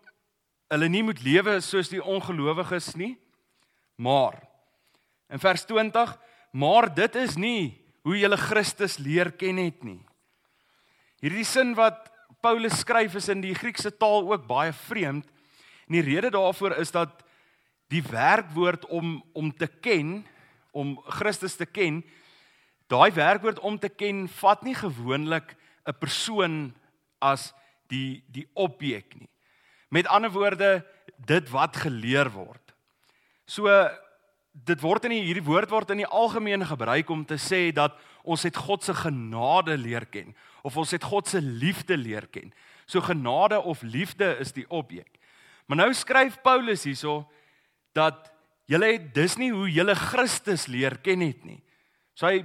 hulle 0.69 0.89
nie 0.89 1.03
moet 1.03 1.23
lewe 1.23 1.61
soos 1.61 1.89
die 1.89 2.05
ongelowiges 2.05 2.95
nie, 2.95 3.19
maar 3.97 4.39
in 5.29 5.39
vers 5.39 5.65
20, 5.65 6.19
maar 6.53 6.95
dit 6.95 7.15
is 7.15 7.37
nie 7.37 7.85
hoe 8.03 8.17
jy 8.17 8.37
Christus 8.37 8.99
leer 8.99 9.33
ken 9.33 9.57
het 9.57 9.83
nie. 9.85 10.01
Hierdie 11.21 11.45
sin 11.45 11.75
wat 11.75 12.07
Paulus 12.41 12.79
skryf 12.81 13.15
is 13.19 13.29
in 13.29 13.41
die 13.41 13.55
Griekse 13.55 13.91
taal 13.91 14.31
ook 14.31 14.47
baie 14.47 14.73
vreemd. 14.73 15.27
En 15.89 15.97
die 15.97 16.05
rede 16.05 16.31
daarvoor 16.31 16.77
is 16.77 16.91
dat 16.91 17.25
die 17.89 18.03
werkwoord 18.03 18.87
om 18.87 19.25
om 19.33 19.53
te 19.57 19.67
ken, 19.67 20.27
om 20.71 20.99
Christus 21.07 21.57
te 21.57 21.67
ken, 21.67 22.05
daai 22.87 23.11
werkwoord 23.13 23.59
om 23.59 23.79
te 23.79 23.89
ken 23.89 24.27
vat 24.29 24.63
nie 24.63 24.75
gewoonlik 24.75 25.57
'n 25.87 25.99
persoon 25.99 26.75
as 27.19 27.53
die 27.89 28.23
die 28.27 28.49
objek 28.53 29.15
nie. 29.19 29.29
Met 29.89 30.07
ander 30.07 30.31
woorde, 30.31 30.85
dit 31.17 31.51
wat 31.51 31.77
geleer 31.77 32.31
word. 32.31 32.75
So 33.47 33.89
dit 34.53 34.81
word 34.81 35.05
in 35.05 35.11
die, 35.11 35.23
hierdie 35.23 35.45
woord 35.47 35.71
word 35.71 35.91
in 35.91 36.03
die 36.03 36.07
algemeen 36.07 36.67
gebruik 36.67 37.11
om 37.11 37.25
te 37.25 37.39
sê 37.39 37.73
dat 37.73 37.97
ons 38.23 38.43
het 38.43 38.57
God 38.57 38.85
se 38.85 38.95
genade 38.95 39.77
leer 39.79 40.07
ken 40.07 40.35
of 40.63 40.77
ons 40.77 40.91
het 40.91 41.05
God 41.05 41.29
se 41.29 41.41
liefde 41.41 41.97
leer 41.97 42.27
ken. 42.27 42.53
So 42.87 43.01
genade 43.01 43.61
of 43.61 43.83
liefde 43.83 44.37
is 44.41 44.53
die 44.53 44.67
objek. 44.69 45.19
Maar 45.69 45.83
nou 45.85 45.91
skryf 45.95 46.41
Paulus 46.45 46.87
hierso 46.89 47.23
dat 47.97 48.31
julle 48.69 48.95
het 48.95 49.11
dis 49.17 49.37
nie 49.41 49.51
hoe 49.53 49.69
julle 49.71 49.95
Christus 49.97 50.67
leer 50.67 50.97
ken 51.05 51.21
het 51.25 51.45
nie. 51.45 51.61
So 52.17 52.29
hy 52.29 52.43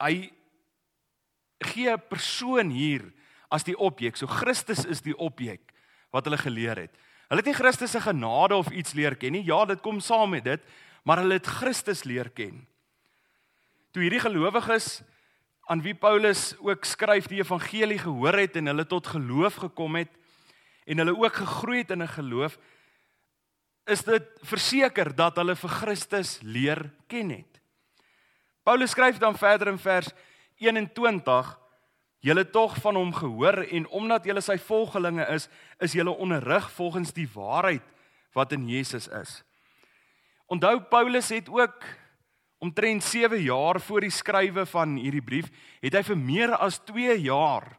hy 0.00 0.30
gee 1.60 1.90
'n 1.92 2.08
persoon 2.08 2.70
hier 2.70 3.04
as 3.50 3.64
die 3.64 3.76
objek. 3.76 4.16
So 4.16 4.26
Christus 4.26 4.84
is 4.84 5.00
die 5.02 5.16
objek 5.16 5.72
wat 6.10 6.24
hulle 6.24 6.38
geleer 6.38 6.76
het. 6.76 6.94
Hulle 7.28 7.42
het 7.42 7.50
nie 7.50 7.60
Christus 7.60 7.90
se 7.90 8.00
genade 8.00 8.56
of 8.56 8.70
iets 8.70 8.94
leer 8.94 9.16
ken 9.16 9.32
nie. 9.32 9.44
Ja, 9.44 9.64
dit 9.64 9.80
kom 9.80 10.00
saam 10.00 10.30
met 10.30 10.44
dit, 10.44 10.60
maar 11.04 11.18
hulle 11.18 11.34
het 11.34 11.46
Christus 11.46 12.04
leer 12.04 12.30
ken. 12.30 12.66
Toe 13.92 14.02
hierdie 14.02 14.20
gelowiges 14.20 15.02
aan 15.68 15.82
wie 15.82 15.94
Paulus 15.94 16.54
ook 16.64 16.84
skryf 16.84 17.28
die 17.28 17.42
evangelie 17.42 17.98
gehoor 17.98 18.38
het 18.40 18.56
en 18.56 18.66
hulle 18.66 18.86
tot 18.86 19.06
geloof 19.06 19.54
gekom 19.54 19.96
het 19.96 20.12
en 20.88 21.02
hulle 21.02 21.16
ook 21.16 21.40
gegroei 21.42 21.82
het 21.82 21.90
in 21.90 22.02
'n 22.02 22.08
geloof, 22.16 22.58
is 23.86 24.04
dit 24.04 24.24
verseker 24.42 25.14
dat 25.16 25.36
hulle 25.36 25.56
vir 25.56 25.70
Christus 25.70 26.38
leer 26.42 26.90
ken 27.06 27.30
het. 27.30 27.60
Paulus 28.62 28.90
skryf 28.90 29.18
dan 29.18 29.36
verder 29.36 29.68
in 29.68 29.78
vers 29.78 30.10
21: 30.56 31.58
Julle 32.20 32.50
tog 32.50 32.76
van 32.82 32.94
hom 32.94 33.12
gehoor 33.14 33.62
en 33.62 33.86
omdat 33.88 34.24
julle 34.24 34.40
sy 34.40 34.58
volgelinge 34.58 35.26
is, 35.32 35.48
is 35.78 35.92
julle 35.92 36.10
onderrig 36.10 36.70
volgens 36.70 37.12
die 37.12 37.28
waarheid 37.34 37.84
wat 38.34 38.52
in 38.52 38.68
Jesus 38.68 39.08
is. 39.08 39.42
Onthou 40.46 40.80
Paulus 40.80 41.28
het 41.28 41.48
ook 41.48 41.84
omtrent 42.58 43.04
7 43.04 43.42
jaar 43.42 43.80
voor 43.80 44.00
die 44.00 44.10
skrywe 44.10 44.66
van 44.66 44.96
hierdie 44.96 45.22
brief, 45.22 45.50
het 45.80 45.94
hy 45.94 46.02
vir 46.02 46.18
meer 46.18 46.54
as 46.56 46.80
2 46.84 47.20
jaar 47.22 47.78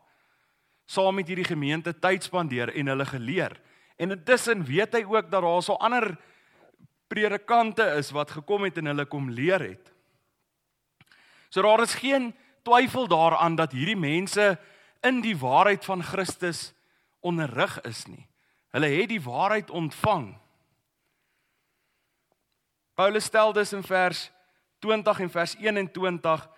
saam 0.89 1.19
met 1.19 1.27
hierdie 1.29 1.46
gemeente 1.46 1.93
tyd 2.01 2.25
spandeer 2.25 2.72
en 2.74 2.89
hulle 2.89 3.05
geleer. 3.05 3.53
En 4.00 4.15
intussen 4.15 4.63
weet 4.65 4.96
hy 4.98 5.03
ook 5.05 5.29
dat 5.29 5.43
daar 5.46 5.62
so 5.62 5.77
ander 5.77 6.15
predikante 7.10 7.86
is 8.00 8.10
wat 8.15 8.31
gekom 8.34 8.65
het 8.65 8.79
en 8.81 8.89
hulle 8.89 9.05
kom 9.05 9.29
leer 9.29 9.62
het. 9.62 9.91
So 11.50 11.62
daar 11.62 11.84
is 11.86 11.93
geen 12.01 12.31
twyfel 12.65 13.08
daaraan 13.10 13.55
dat 13.58 13.74
hierdie 13.74 13.98
mense 13.98 14.58
in 15.05 15.22
die 15.22 15.38
waarheid 15.38 15.86
van 15.86 16.03
Christus 16.03 16.72
onderrig 17.22 17.77
is 17.86 18.05
nie. 18.10 18.25
Hulle 18.74 18.89
het 18.89 19.10
die 19.10 19.22
waarheid 19.22 19.69
ontvang. 19.69 20.34
Paulus 22.98 23.29
stel 23.29 23.53
dus 23.53 23.74
in 23.74 23.84
vers 23.84 24.29
20 24.79 25.19
en 25.19 25.29
vers 25.29 25.55
21 25.58 26.50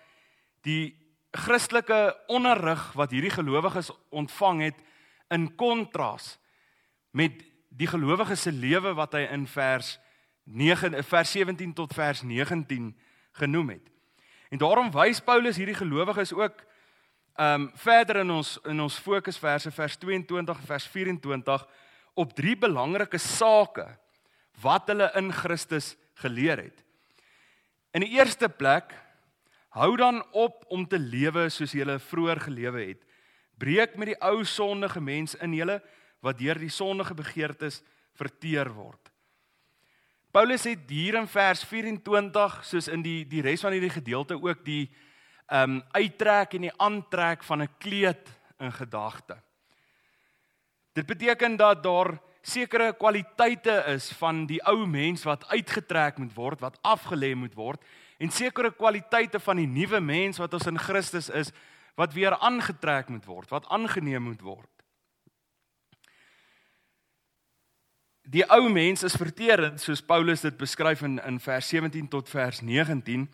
die 0.64 1.01
Christelike 1.32 2.16
onderrig 2.28 2.92
wat 2.92 3.10
hierdie 3.10 3.32
gelowiges 3.32 3.90
ontvang 4.12 4.60
het 4.60 4.82
in 5.32 5.48
kontras 5.56 6.36
met 7.10 7.40
die 7.68 7.88
gelowige 7.88 8.36
se 8.36 8.52
lewe 8.52 8.92
wat 8.94 9.16
hy 9.16 9.24
in 9.32 9.46
vers 9.48 9.96
9 10.44 10.98
vers 11.08 11.32
17 11.32 11.72
tot 11.72 11.94
vers 11.94 12.22
19 12.22 12.92
genoem 13.40 13.68
het. 13.68 13.88
En 14.52 14.60
daarom 14.60 14.90
wys 14.92 15.22
Paulus 15.24 15.56
hierdie 15.56 15.78
gelowiges 15.78 16.34
ook 16.36 16.64
ehm 17.32 17.62
um, 17.62 17.70
verder 17.80 18.16
in 18.20 18.30
ons 18.30 18.58
in 18.68 18.80
ons 18.80 18.98
fokusverse 19.00 19.70
vers 19.72 19.96
22 19.96 20.58
en 20.58 20.66
vers 20.66 20.86
24 20.86 21.62
op 22.14 22.34
drie 22.36 22.56
belangrike 22.56 23.18
sake 23.18 23.86
wat 24.60 24.90
hulle 24.92 25.08
in 25.16 25.32
Christus 25.32 25.94
geleer 26.20 26.60
het. 26.60 26.84
In 27.96 28.04
die 28.04 28.12
eerste 28.18 28.48
plek 28.48 28.92
hou 29.72 29.96
dan 29.96 30.20
op 30.36 30.64
om 30.68 30.84
te 30.88 30.98
lewe 31.00 31.48
soos 31.50 31.72
jy 31.72 31.98
vroeër 31.98 32.40
gelewe 32.44 32.84
het. 32.92 33.02
Breek 33.58 33.96
met 33.96 34.12
die 34.12 34.20
ou 34.20 34.44
sondige 34.44 35.00
mens 35.00 35.34
in 35.40 35.54
julle 35.56 35.80
wat 36.22 36.38
deur 36.38 36.58
die 36.60 36.70
sondige 36.70 37.14
begeertes 37.14 37.80
verteer 38.18 38.68
word. 38.72 39.00
Paulus 40.32 40.64
het 40.64 40.88
hier 40.88 41.18
in 41.20 41.28
vers 41.28 41.64
24 41.68 42.60
soos 42.64 42.88
in 42.88 43.02
die 43.04 43.22
die 43.28 43.42
res 43.44 43.64
van 43.64 43.74
hierdie 43.74 43.92
gedeelte 43.92 44.38
ook 44.40 44.64
die 44.64 44.86
ehm 45.52 45.78
um, 45.78 45.80
uittrek 45.92 46.54
en 46.56 46.68
die 46.68 46.76
aantrek 46.80 47.42
van 47.44 47.62
'n 47.62 47.74
kleed 47.78 48.28
in 48.58 48.72
gedagte. 48.72 49.36
Dit 50.92 51.06
beteken 51.06 51.56
dat 51.56 51.82
daar 51.82 52.18
sekere 52.42 52.92
kwaliteite 52.92 53.84
is 53.86 54.12
van 54.12 54.46
die 54.46 54.60
ou 54.64 54.86
mens 54.86 55.22
wat 55.22 55.46
uitgetrek 55.48 56.18
moet 56.18 56.34
word, 56.34 56.60
wat 56.60 56.78
afgelê 56.82 57.34
moet 57.34 57.54
word 57.54 57.82
en 58.22 58.30
sekere 58.30 58.70
kwaliteite 58.70 59.40
van 59.42 59.58
die 59.58 59.66
nuwe 59.66 59.98
mens 60.00 60.38
wat 60.38 60.54
ons 60.54 60.68
in 60.70 60.78
Christus 60.78 61.28
is 61.34 61.50
wat 61.98 62.14
weer 62.14 62.36
aangetrek 62.38 63.10
moet 63.12 63.26
word, 63.26 63.50
wat 63.50 63.66
aangeneem 63.68 64.22
moet 64.30 64.40
word. 64.46 64.68
Die 68.22 68.44
ou 68.54 68.68
mens 68.70 69.02
is 69.02 69.18
verterend 69.18 69.82
soos 69.82 70.04
Paulus 70.06 70.44
dit 70.46 70.56
beskryf 70.56 71.02
in 71.02 71.18
in 71.26 71.40
vers 71.42 71.68
17 71.74 72.06
tot 72.08 72.30
vers 72.30 72.62
19. 72.62 73.26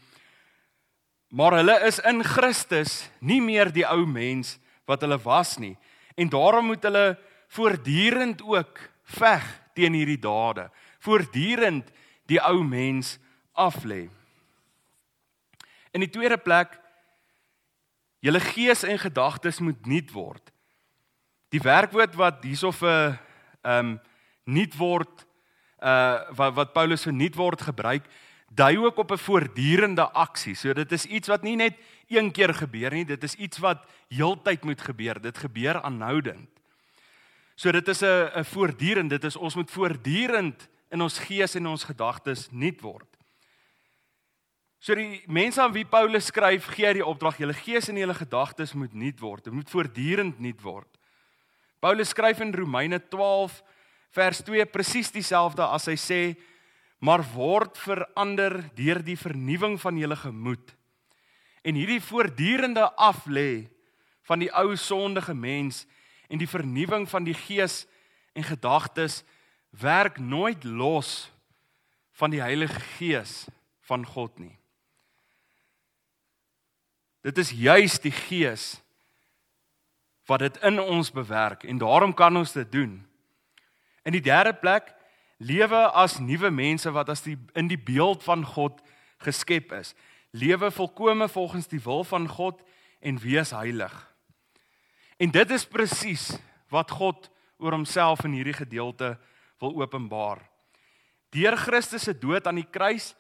Maar 1.37 1.61
hulle 1.61 1.77
is 1.87 2.01
in 2.09 2.25
Christus 2.25 3.03
nie 3.21 3.43
meer 3.45 3.69
die 3.73 3.85
ou 3.85 4.07
mens 4.09 4.57
wat 4.89 5.05
hulle 5.05 5.21
was 5.21 5.59
nie 5.61 5.77
en 6.19 6.31
daarom 6.33 6.73
moet 6.73 6.83
hulle 6.83 7.19
voortdurend 7.55 8.41
ook 8.43 8.81
veg 9.19 9.45
teen 9.77 9.95
hierdie 9.95 10.19
dade. 10.19 10.67
Voortdurend 11.05 11.93
die 12.27 12.41
ou 12.43 12.65
mens 12.65 13.19
aflê. 13.55 14.09
In 15.93 16.01
die 16.01 16.11
tweede 16.11 16.39
plek 16.39 16.79
julle 18.21 18.41
gees 18.41 18.83
en 18.83 18.99
gedagtes 18.99 19.61
moet 19.61 19.87
nuut 19.87 20.13
word. 20.13 20.53
Die 21.49 21.63
werkwoord 21.63 22.15
wat 22.15 22.45
hierso 22.45 22.73
vir 22.73 23.19
ehm 23.63 23.95
um, 23.95 23.99
nuut 24.49 24.75
word 24.79 25.27
uh 25.85 26.25
wat 26.37 26.55
wat 26.55 26.73
Paulus 26.73 27.05
vir 27.05 27.13
nuut 27.13 27.37
word 27.37 27.63
gebruik 27.63 28.07
dui 28.49 28.79
ook 28.79 28.97
op 28.97 29.13
'n 29.13 29.19
voortdurende 29.19 30.11
aksie. 30.13 30.55
So 30.55 30.73
dit 30.73 30.93
is 30.93 31.05
iets 31.05 31.29
wat 31.29 31.43
nie 31.43 31.57
net 31.57 31.77
een 32.09 32.33
keer 32.33 32.55
gebeur 32.55 32.91
nie, 32.91 33.05
dit 33.05 33.23
is 33.23 33.35
iets 33.35 33.59
wat 33.59 33.85
heeltyd 34.09 34.65
moet 34.65 34.81
gebeur. 34.81 35.21
Dit 35.21 35.39
gebeur 35.39 35.83
aanhoudend. 35.83 36.49
So 37.55 37.73
dit 37.73 37.89
is 37.89 38.03
'n 38.03 38.31
'n 38.35 38.45
voortdurend, 38.45 39.11
dit 39.11 39.25
is 39.25 39.37
ons 39.37 39.55
moet 39.55 39.71
voortdurend 39.71 40.69
in 40.91 41.03
ons 41.03 41.19
gees 41.19 41.55
en 41.55 41.67
ons 41.67 41.85
gedagtes 41.85 42.49
nuut 42.51 42.81
word. 42.81 43.18
So 44.79 44.95
die 44.95 45.23
mense 45.27 45.63
aan 45.63 45.75
wie 45.75 45.87
Paulus 45.89 46.29
skryf, 46.31 46.69
gee 46.75 46.87
hy 46.87 46.99
die 47.01 47.07
opdrag: 47.07 47.41
julle 47.43 47.57
gees 47.57 47.89
en 47.91 47.99
julle 47.99 48.15
gedagtes 48.15 48.77
moet 48.79 48.95
nuut 48.95 49.21
word. 49.21 49.49
Dit 49.49 49.57
moet 49.57 49.71
voortdurend 49.71 50.39
nuut 50.41 50.63
word. 50.63 50.91
Paulus 51.83 52.15
skryf 52.15 52.41
in 52.43 52.55
Romeine 52.55 53.01
12 53.11 53.63
vers 54.15 54.43
2 54.47 54.65
presies 54.73 55.11
dieselfde 55.15 55.67
as 55.67 55.87
hy 55.91 55.97
sê 55.99 56.23
maar 56.99 57.23
word 57.35 57.79
verander 57.79 58.57
deur 58.75 58.99
die 59.07 59.19
vernuwing 59.19 59.77
van 59.79 59.99
julle 60.01 60.17
gemoed. 60.19 60.75
En 61.63 61.79
hierdie 61.79 62.03
voortdurende 62.03 62.89
aflê 62.99 63.69
van 64.27 64.43
die 64.43 64.51
ou 64.51 64.75
sondige 64.77 65.35
mens 65.35 65.85
en 66.29 66.41
die 66.41 66.51
vernuwing 66.51 67.07
van 67.09 67.27
die 67.27 67.37
gees 67.37 67.85
en 68.35 68.47
gedagtes 68.47 69.23
werk 69.71 70.19
nooit 70.19 70.65
los 70.65 71.31
van 72.19 72.35
die 72.35 72.43
Heilige 72.43 72.81
Gees 72.99 73.47
van 73.87 74.07
God 74.07 74.39
nie. 74.39 74.58
Dit 77.29 77.39
is 77.43 77.51
juis 77.53 77.99
die 78.01 78.15
Gees 78.15 78.79
wat 80.29 80.41
dit 80.45 80.57
in 80.65 80.81
ons 80.81 81.11
bewerk 81.13 81.65
en 81.69 81.81
daarom 81.81 82.15
kan 82.17 82.37
ons 82.37 82.53
dit 82.57 82.73
doen. 82.73 82.95
In 84.09 84.17
die 84.17 84.25
derde 84.25 84.55
plek 84.57 84.95
lewe 85.37 85.83
as 85.93 86.19
nuwe 86.25 86.51
mense 86.51 86.89
wat 86.93 87.13
as 87.13 87.25
die 87.27 87.37
in 87.53 87.69
die 87.69 87.81
beeld 87.81 88.25
van 88.25 88.47
God 88.49 88.81
geskep 89.25 89.75
is. 89.77 89.93
Lewe 90.33 90.71
volkome 90.73 91.29
volgens 91.29 91.69
die 91.69 91.83
wil 91.85 92.05
van 92.05 92.29
God 92.29 92.63
en 93.01 93.21
wees 93.21 93.53
heilig. 93.53 93.95
En 95.21 95.33
dit 95.35 95.51
is 95.51 95.69
presies 95.69 96.31
wat 96.73 96.97
God 96.97 97.29
oor 97.59 97.77
homself 97.77 98.25
in 98.25 98.37
hierdie 98.39 98.57
gedeelte 98.57 99.17
wil 99.61 99.75
openbaar. 99.83 100.41
Deur 101.35 101.57
Christus 101.61 102.09
se 102.09 102.15
dood 102.17 102.47
aan 102.47 102.61
die 102.63 102.71
kruis 102.71 103.13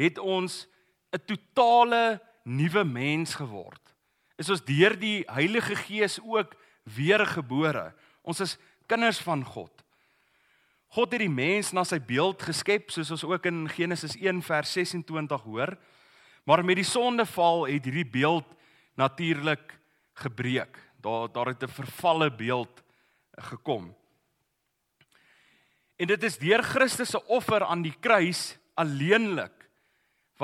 het 0.00 0.18
ons 0.18 0.64
'n 1.12 1.20
totale 1.26 2.20
nuwe 2.44 2.84
mens 2.84 3.34
geword. 3.34 3.80
Is 4.36 4.50
ons 4.52 4.64
deur 4.66 4.96
die 4.98 5.24
Heilige 5.30 5.76
Gees 5.76 6.18
ook 6.22 6.54
weergebore. 6.84 7.92
Ons 8.22 8.40
is 8.44 8.56
kinders 8.86 9.20
van 9.24 9.44
God. 9.44 9.72
God 10.94 11.14
het 11.14 11.24
die 11.24 11.32
mens 11.32 11.72
na 11.74 11.82
sy 11.86 11.98
beeld 11.98 12.42
geskep, 12.46 12.92
soos 12.92 13.10
ons 13.10 13.24
ook 13.26 13.48
in 13.50 13.64
Genesis 13.72 14.14
1 14.20 14.44
vers 14.46 14.76
26 14.76 15.42
hoor. 15.42 15.74
Maar 16.44 16.62
met 16.64 16.78
die 16.78 16.86
sondeval 16.86 17.66
het 17.70 17.88
hierdie 17.88 18.06
beeld 18.06 18.46
natuurlik 19.00 19.74
gebreek. 20.20 20.78
Daar 21.02 21.32
daar 21.32 21.50
het 21.50 21.62
'n 21.62 21.68
vervalle 21.80 22.30
beeld 22.30 22.82
gekom. 23.50 23.94
En 25.96 26.06
dit 26.06 26.22
is 26.22 26.38
deur 26.38 26.62
Christus 26.62 27.10
se 27.10 27.26
offer 27.26 27.64
aan 27.64 27.82
die 27.82 27.94
kruis 28.00 28.58
alleenlik 28.74 29.63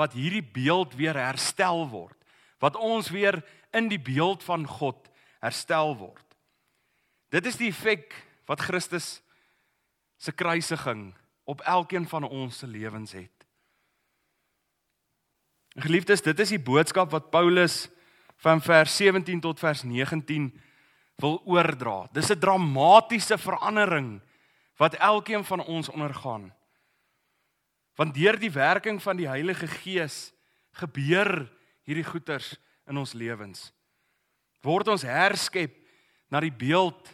wat 0.01 0.17
hierdie 0.17 0.43
beeld 0.43 0.95
weer 0.97 1.17
herstel 1.17 1.85
word. 1.91 2.17
Wat 2.61 2.75
ons 2.75 3.09
weer 3.13 3.41
in 3.73 3.89
die 3.91 4.01
beeld 4.01 4.43
van 4.43 4.65
God 4.67 5.09
herstel 5.41 5.95
word. 5.97 6.25
Dit 7.31 7.47
is 7.47 7.57
die 7.61 7.69
effek 7.71 8.13
wat 8.49 8.63
Christus 8.65 9.21
se 10.21 10.33
kruisiging 10.35 11.11
op 11.49 11.63
elkeen 11.65 12.07
van 12.09 12.27
ons 12.27 12.61
se 12.61 12.67
lewens 12.67 13.13
het. 13.15 13.45
Geliefdes, 15.79 16.21
dit 16.21 16.39
is 16.43 16.51
die 16.51 16.61
boodskap 16.61 17.13
wat 17.15 17.31
Paulus 17.31 17.85
van 18.43 18.61
vers 18.61 18.95
17 18.99 19.39
tot 19.41 19.59
vers 19.61 19.85
19 19.87 20.49
wil 21.21 21.39
oordra. 21.45 22.09
Dis 22.11 22.29
'n 22.29 22.39
dramatiese 22.39 23.37
verandering 23.37 24.21
wat 24.77 24.93
elkeen 24.93 25.45
van 25.45 25.61
ons 25.63 25.89
ondergaan. 25.89 26.53
Want 28.01 28.15
deur 28.17 28.39
die 28.41 28.49
werking 28.49 28.97
van 28.97 29.19
die 29.19 29.27
Heilige 29.29 29.67
Gees 29.69 30.31
gebeur 30.81 31.43
hierdie 31.85 32.05
goeters 32.07 32.55
in 32.89 32.97
ons 32.97 33.13
lewens. 33.13 33.67
Word 34.65 34.89
ons 34.89 35.05
herskep 35.05 35.75
na 36.33 36.41
die 36.41 36.53
beeld 36.53 37.11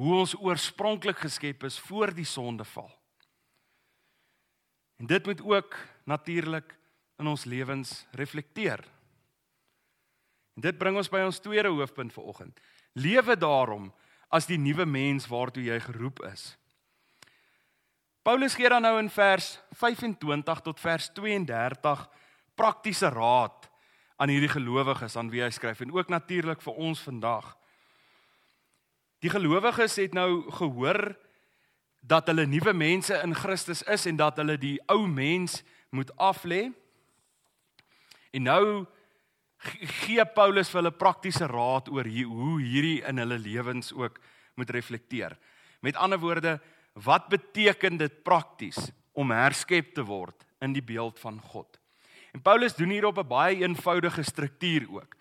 hoe 0.00 0.14
ons 0.22 0.32
oorspronklik 0.40 1.18
geskep 1.20 1.66
is 1.68 1.76
voor 1.84 2.14
die 2.16 2.24
sondeval. 2.24 2.88
En 5.00 5.10
dit 5.10 5.28
moet 5.28 5.42
ook 5.44 5.76
natuurlik 6.08 6.72
in 7.20 7.28
ons 7.28 7.44
lewens 7.44 7.92
reflekteer. 8.16 8.80
En 10.56 10.64
dit 10.64 10.78
bring 10.80 10.96
ons 10.96 11.12
by 11.12 11.20
ons 11.26 11.42
tweede 11.44 11.68
hoofpunt 11.68 12.16
vir 12.16 12.32
oggend. 12.32 12.64
Lewe 12.96 13.36
daarom 13.36 13.90
as 14.32 14.48
die 14.48 14.60
nuwe 14.60 14.88
mens 14.88 15.28
waartoe 15.28 15.68
jy 15.68 15.80
geroep 15.84 16.24
is. 16.32 16.54
Paulus 18.22 18.54
gee 18.54 18.68
dan 18.68 18.82
nou 18.84 18.98
in 19.00 19.08
vers 19.10 19.54
25 19.80 20.60
tot 20.60 20.80
vers 20.80 21.08
32 21.16 22.08
praktiese 22.54 23.08
raad 23.08 23.70
aan 24.20 24.28
hierdie 24.28 24.52
gelowiges 24.52 25.16
aan 25.16 25.30
wie 25.32 25.40
hy 25.40 25.48
skryf 25.50 25.80
en 25.80 25.94
ook 25.96 26.12
natuurlik 26.12 26.60
vir 26.60 26.76
ons 26.76 27.00
vandag. 27.00 27.54
Die 29.24 29.32
gelowiges 29.32 29.96
het 29.96 30.12
nou 30.16 30.50
gehoor 30.52 31.14
dat 32.00 32.28
hulle 32.28 32.44
nuwe 32.48 32.72
mense 32.76 33.16
in 33.24 33.34
Christus 33.36 33.82
is 33.88 34.04
en 34.06 34.16
dat 34.20 34.36
hulle 34.40 34.58
die 34.60 34.76
ou 34.92 35.06
mens 35.08 35.62
moet 35.90 36.12
aflê. 36.16 36.68
En 38.36 38.44
nou 38.44 38.64
gee 40.04 40.24
Paulus 40.34 40.68
vir 40.68 40.80
hulle 40.82 40.92
praktiese 40.96 41.48
raad 41.48 41.88
oor 41.92 42.08
hoe 42.08 42.60
hierdie 42.60 43.00
in 43.08 43.20
hulle 43.20 43.40
lewens 43.40 43.92
ook 43.92 44.20
moet 44.60 44.70
reflekteer. 44.76 45.36
Met 45.80 45.96
ander 45.96 46.20
woorde, 46.20 46.58
wat 46.92 47.28
beteken 47.28 47.96
dit 47.96 48.22
prakties 48.22 48.90
om 49.12 49.30
herskep 49.30 49.94
te 49.94 50.04
word 50.04 50.46
in 50.60 50.72
die 50.72 50.84
beeld 50.84 51.18
van 51.18 51.40
God? 51.40 51.78
En 52.32 52.42
Paulus 52.42 52.74
doen 52.74 52.90
hier 52.90 53.06
op 53.06 53.18
'n 53.18 53.26
baie 53.26 53.62
eenvoudige 53.62 54.22
struktuur 54.22 54.86
ook. 54.90 55.16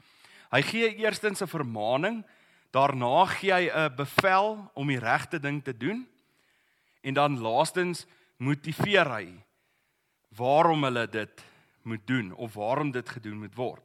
Hy 0.50 0.62
gee 0.62 0.96
eerstens 0.96 1.42
'n 1.42 1.48
vermaaning, 1.48 2.26
daarna 2.72 3.26
gee 3.26 3.54
hy 3.54 3.70
'n 3.70 3.96
bevel 3.96 4.72
om 4.74 4.88
die 4.88 5.00
regte 5.00 5.40
ding 5.40 5.64
te 5.64 5.78
doen 5.78 6.08
en 7.02 7.14
dan 7.14 7.40
laastens 7.40 8.06
motiveer 8.38 9.10
hy 9.12 9.44
waarom 10.36 10.84
hulle 10.84 11.08
dit 11.08 11.44
moet 11.82 12.08
doen 12.08 12.34
of 12.34 12.54
waarom 12.54 12.92
dit 12.92 13.10
gedoen 13.10 13.40
moet 13.40 13.56
word. 13.56 13.84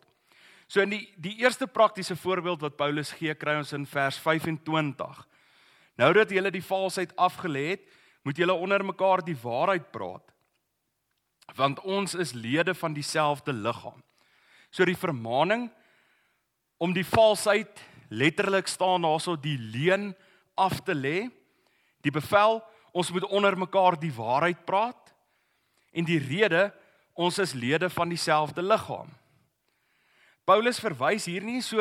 So 0.67 0.81
in 0.81 0.91
die 0.91 1.13
die 1.17 1.37
eerste 1.43 1.67
praktiese 1.67 2.17
voorbeeld 2.17 2.61
wat 2.61 2.77
Paulus 2.77 3.13
gee, 3.13 3.35
kry 3.35 3.57
ons 3.57 3.73
in 3.73 3.87
vers 3.87 4.19
25. 4.19 5.27
Nou 6.01 6.13
dat 6.13 6.31
julle 6.31 6.51
die 6.51 6.65
valsheid 6.65 7.13
afgelê 7.17 7.69
het, 7.75 7.85
moet 8.25 8.39
julle 8.41 8.53
onder 8.57 8.85
mekaar 8.85 9.23
die 9.25 9.37
waarheid 9.37 9.91
praat. 9.93 10.33
Want 11.55 11.81
ons 11.81 12.15
is 12.15 12.33
lede 12.33 12.75
van 12.75 12.95
dieselfde 12.97 13.53
liggaam. 13.53 14.01
So 14.71 14.85
die 14.85 14.99
vermaaning 14.99 15.69
om 16.83 16.95
die 16.97 17.07
valsheid 17.07 17.83
letterlik 18.09 18.67
staan 18.69 19.05
daarso 19.05 19.37
die 19.37 19.59
leuen 19.59 20.15
af 20.55 20.81
te 20.83 20.95
lê. 20.95 21.29
Die 22.03 22.13
bevel 22.13 22.63
ons 22.95 23.11
moet 23.13 23.27
onder 23.29 23.59
mekaar 23.59 23.99
die 24.01 24.13
waarheid 24.15 24.65
praat. 24.65 25.13
En 25.93 26.09
die 26.09 26.19
rede 26.19 26.73
ons 27.15 27.39
is 27.39 27.53
lede 27.53 27.91
van 27.91 28.09
dieselfde 28.11 28.63
liggaam. 28.63 29.13
Paulus 30.45 30.81
verwys 30.83 31.29
hier 31.31 31.45
nie 31.45 31.63
so 31.63 31.81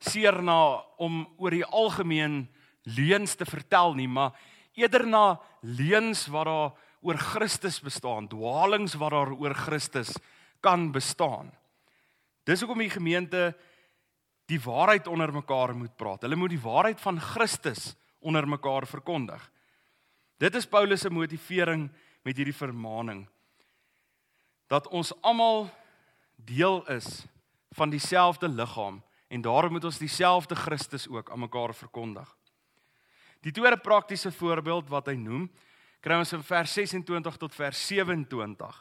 seer 0.00 0.40
na 0.42 0.80
om 0.98 1.26
oor 1.36 1.52
die 1.52 1.66
algemeen 1.66 2.46
leuns 2.82 3.34
te 3.34 3.46
vertel 3.48 3.94
nie, 3.94 4.08
maar 4.08 4.36
eerder 4.78 5.06
na 5.06 5.40
leuns 5.60 6.26
wat 6.32 6.46
daar 6.48 6.72
oor 7.00 7.16
Christus 7.16 7.80
bestaan, 7.80 8.28
dwaalings 8.28 8.94
wat 9.00 9.10
daar 9.14 9.32
oor 9.32 9.54
Christus 9.54 10.12
kan 10.60 10.90
bestaan. 10.92 11.50
Dis 12.44 12.60
hoekom 12.60 12.82
die 12.82 12.92
gemeente 12.92 13.50
die 14.50 14.60
waarheid 14.60 15.06
onder 15.06 15.32
mekaar 15.32 15.74
moet 15.76 15.96
praat. 15.96 16.24
Hulle 16.26 16.36
moet 16.36 16.52
die 16.56 16.62
waarheid 16.62 17.00
van 17.00 17.20
Christus 17.20 17.94
onder 18.18 18.48
mekaar 18.48 18.86
verkondig. 18.86 19.40
Dit 20.40 20.54
is 20.54 20.66
Paulus 20.66 21.04
se 21.04 21.10
motivering 21.10 21.88
met 22.24 22.36
hierdie 22.36 22.56
vermaaning 22.56 23.26
dat 24.70 24.86
ons 24.94 25.10
almal 25.26 25.66
deel 26.36 26.84
is 26.94 27.24
van 27.74 27.90
dieselfde 27.90 28.48
liggaam 28.48 29.00
en 29.28 29.42
daarom 29.42 29.72
moet 29.72 29.84
ons 29.84 29.98
dieselfde 29.98 30.54
Christus 30.54 31.08
ook 31.08 31.30
aan 31.30 31.42
mekaar 31.42 31.74
verkondig. 31.74 32.28
Die 33.40 33.52
tweede 33.52 33.78
praktiese 33.80 34.32
voorbeeld 34.32 34.88
wat 34.92 35.08
hy 35.08 35.16
noem, 35.16 35.48
kry 36.04 36.18
ons 36.20 36.32
in 36.36 36.42
vers 36.44 36.72
26 36.76 37.38
tot 37.40 37.56
vers 37.56 37.80
27. 37.88 38.80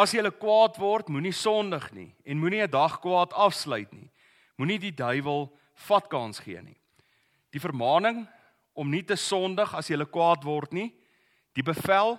As 0.00 0.14
jy 0.16 0.24
kwaad 0.30 0.78
word, 0.80 1.08
moenie 1.12 1.34
sondig 1.36 1.90
nie 1.92 2.14
en 2.24 2.38
moenie 2.40 2.62
'n 2.62 2.70
dag 2.70 3.00
kwaad 3.00 3.32
afsluit 3.32 3.92
nie. 3.92 4.10
Moenie 4.56 4.78
die 4.78 4.94
duiwel 4.94 5.50
vatkans 5.74 6.40
gee 6.40 6.62
nie. 6.62 6.78
Die 7.52 7.60
vermaaning 7.60 8.28
om 8.74 8.90
nie 8.90 9.02
te 9.02 9.16
sondig 9.16 9.74
as 9.74 9.88
jy 9.88 9.96
kwaad 10.04 10.44
word 10.44 10.72
nie, 10.72 10.94
die 11.54 11.62
bevel 11.62 12.18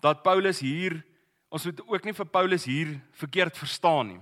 dat 0.00 0.22
Paulus 0.22 0.60
hier 0.60 1.02
Ons 1.50 1.66
moet 1.66 1.80
ook 1.82 2.04
nie 2.06 2.14
vir 2.14 2.28
Paulus 2.30 2.64
hier 2.64 2.90
verkeerd 3.18 3.56
verstaan 3.58 4.12
nie. 4.12 4.20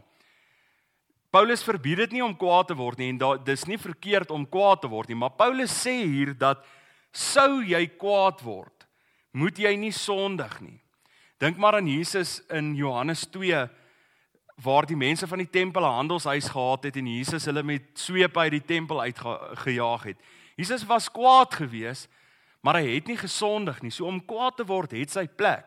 Paulus 1.30 1.62
verbied 1.62 1.98
dit 2.06 2.12
nie 2.16 2.24
om 2.24 2.36
kwaad 2.36 2.70
te 2.70 2.76
word 2.76 2.98
nie 2.98 3.10
en 3.12 3.18
da, 3.20 3.34
dis 3.36 3.66
nie 3.68 3.78
verkeerd 3.78 4.30
om 4.32 4.46
kwaad 4.48 4.80
te 4.80 4.88
word 4.88 5.10
nie, 5.10 5.18
maar 5.18 5.36
Paulus 5.36 5.74
sê 5.84 5.98
hier 6.06 6.32
dat 6.38 6.64
sou 7.12 7.60
jy 7.66 7.82
kwaad 8.00 8.40
word, 8.44 8.86
moet 9.36 9.58
jy 9.60 9.74
nie 9.76 9.92
sondig 9.92 10.60
nie. 10.64 10.78
Dink 11.38 11.58
maar 11.60 11.76
aan 11.78 11.86
Jesus 11.86 12.40
in 12.50 12.72
Johannes 12.74 13.26
2 13.30 13.68
waar 14.64 14.88
die 14.88 14.98
mense 14.98 15.26
van 15.30 15.38
die 15.38 15.50
tempel 15.50 15.84
'n 15.86 15.98
handelshuis 16.00 16.48
gehad 16.48 16.84
het 16.84 16.96
en 16.96 17.06
Jesus 17.06 17.44
hulle 17.44 17.62
met 17.62 17.82
swepe 17.94 18.40
uit 18.40 18.50
die 18.50 18.64
tempel 18.64 19.00
uitgejaag 19.00 20.02
het. 20.02 20.18
Jesus 20.56 20.84
was 20.84 21.10
kwaad 21.10 21.54
geweest, 21.54 22.08
maar 22.60 22.74
hy 22.74 22.94
het 22.94 23.06
nie 23.06 23.16
gesondig 23.16 23.82
nie. 23.82 23.90
So 23.90 24.06
om 24.06 24.24
kwaad 24.24 24.56
te 24.56 24.64
word 24.64 24.90
het 24.90 25.10
sy 25.10 25.28
plek. 25.28 25.66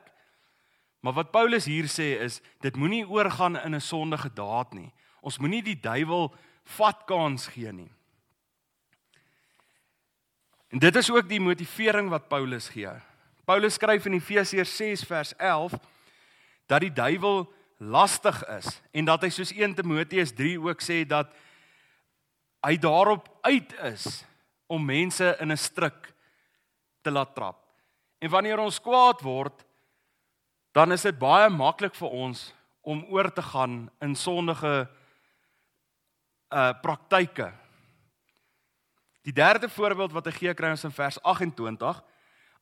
Maar 0.99 1.13
wat 1.13 1.31
Paulus 1.31 1.65
hier 1.65 1.87
sê 1.87 2.19
is 2.21 2.41
dit 2.61 2.75
moenie 2.75 3.07
oorgaan 3.07 3.57
in 3.57 3.75
'n 3.75 3.81
sondige 3.81 4.33
daad 4.33 4.73
nie. 4.73 4.91
Ons 5.21 5.37
moenie 5.37 5.61
die 5.63 5.77
duiwel 5.77 6.29
vatkans 6.77 7.47
gee 7.53 7.71
nie. 7.73 7.89
En 10.71 10.79
dit 10.79 10.95
is 10.95 11.09
ook 11.11 11.27
die 11.29 11.41
motivering 11.41 12.09
wat 12.09 12.29
Paulus 12.31 12.69
gee. 12.71 12.91
Paulus 13.45 13.75
skryf 13.75 14.05
in 14.07 14.17
Efesiërs 14.17 14.75
6 14.77 15.03
vers 15.09 15.33
11 15.35 15.75
dat 16.71 16.81
die 16.85 16.93
duiwel 16.93 17.43
lastig 17.77 18.37
is 18.55 18.69
en 18.95 19.05
dat 19.05 19.25
hy 19.25 19.31
soos 19.33 19.51
1 19.51 19.75
Timoteus 19.75 20.31
3 20.37 20.55
ook 20.61 20.83
sê 20.85 21.01
dat 21.07 21.31
hy 22.65 22.77
daarop 22.77 23.27
uit 23.41 23.73
is 23.89 24.23
om 24.71 24.85
mense 24.85 25.35
in 25.41 25.51
'n 25.51 25.57
struik 25.57 26.13
te 27.01 27.11
laat 27.11 27.35
trap. 27.35 27.57
En 28.19 28.29
wanneer 28.29 28.59
ons 28.59 28.81
kwaad 28.81 29.21
word, 29.21 29.65
dan 30.71 30.91
is 30.91 31.01
dit 31.01 31.17
baie 31.19 31.49
maklik 31.49 31.95
vir 31.95 32.09
ons 32.09 32.53
om 32.81 33.03
oor 33.09 33.33
te 33.33 33.41
gaan 33.41 33.89
in 33.99 34.15
sondige 34.15 34.89
uh 36.51 36.73
praktyke. 36.81 37.51
Die 39.21 39.33
derde 39.33 39.69
voorbeeld 39.69 40.11
wat 40.11 40.25
hy 40.25 40.31
gee 40.31 40.53
kry 40.53 40.71
ons 40.73 40.83
in 40.83 40.91
vers 40.91 41.19
28. 41.21 42.01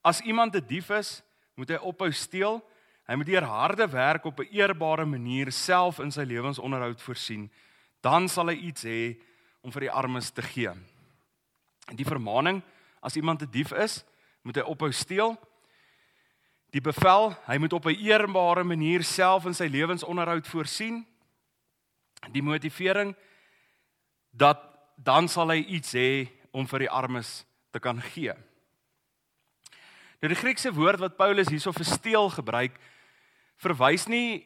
As 0.01 0.21
iemand 0.21 0.55
'n 0.55 0.65
dief 0.67 0.89
is, 0.89 1.21
moet 1.55 1.69
hy 1.69 1.75
ophou 1.75 2.11
steel. 2.11 2.61
Hy 3.07 3.15
moet 3.15 3.25
deur 3.25 3.43
harde 3.43 3.87
werk 3.87 4.25
op 4.25 4.39
'n 4.39 4.51
eerbare 4.51 5.05
manier 5.05 5.51
self 5.51 5.99
in 5.99 6.11
sy 6.11 6.21
lewensonderhoud 6.21 7.01
voorsien. 7.01 7.49
Dan 8.01 8.29
sal 8.29 8.47
hy 8.47 8.55
iets 8.55 8.83
hê 8.83 9.17
om 9.61 9.71
vir 9.71 9.81
die 9.81 9.91
armes 9.91 10.31
te 10.31 10.41
gee. 10.41 10.71
Die 11.95 12.05
vermaaning 12.05 12.61
as 13.01 13.15
iemand 13.15 13.41
'n 13.41 13.51
dief 13.51 13.71
is, 13.71 14.03
moet 14.43 14.55
hy 14.55 14.61
ophou 14.61 14.91
steel. 14.91 15.37
Die 16.71 16.81
bevel, 16.81 17.35
hy 17.47 17.57
moet 17.57 17.73
op 17.73 17.85
'n 17.85 17.97
eerbare 17.97 18.63
manier 18.63 19.03
self 19.03 19.45
in 19.45 19.53
sy 19.53 19.67
lewensonderhoud 19.67 20.47
voorsien. 20.47 21.05
Die 22.31 22.43
motivering 22.43 23.15
dat 24.31 24.61
dan 24.95 25.27
sal 25.27 25.51
hy 25.53 25.63
iets 25.63 25.93
hê 25.95 26.27
om 26.51 26.67
vir 26.67 26.85
die 26.85 26.91
armes 26.91 27.43
te 27.71 27.79
kan 27.79 28.01
gee. 28.01 28.33
Nou 30.19 30.31
die 30.33 30.39
Griekse 30.39 30.73
woord 30.75 30.99
wat 30.99 31.17
Paulus 31.17 31.47
hierso 31.47 31.71
vir 31.71 31.87
steel 31.87 32.29
gebruik, 32.33 32.75
verwys 33.59 34.07
nie 34.11 34.43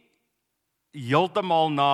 heeltemal 0.94 1.72
na 1.74 1.90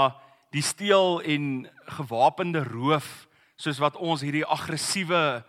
die 0.51 0.63
steel 0.65 1.21
en 1.23 1.69
gewapende 1.99 2.63
roof 2.67 3.27
soos 3.59 3.79
wat 3.79 3.95
ons 3.95 4.23
hierdie 4.25 4.45
aggressiewe 4.45 5.43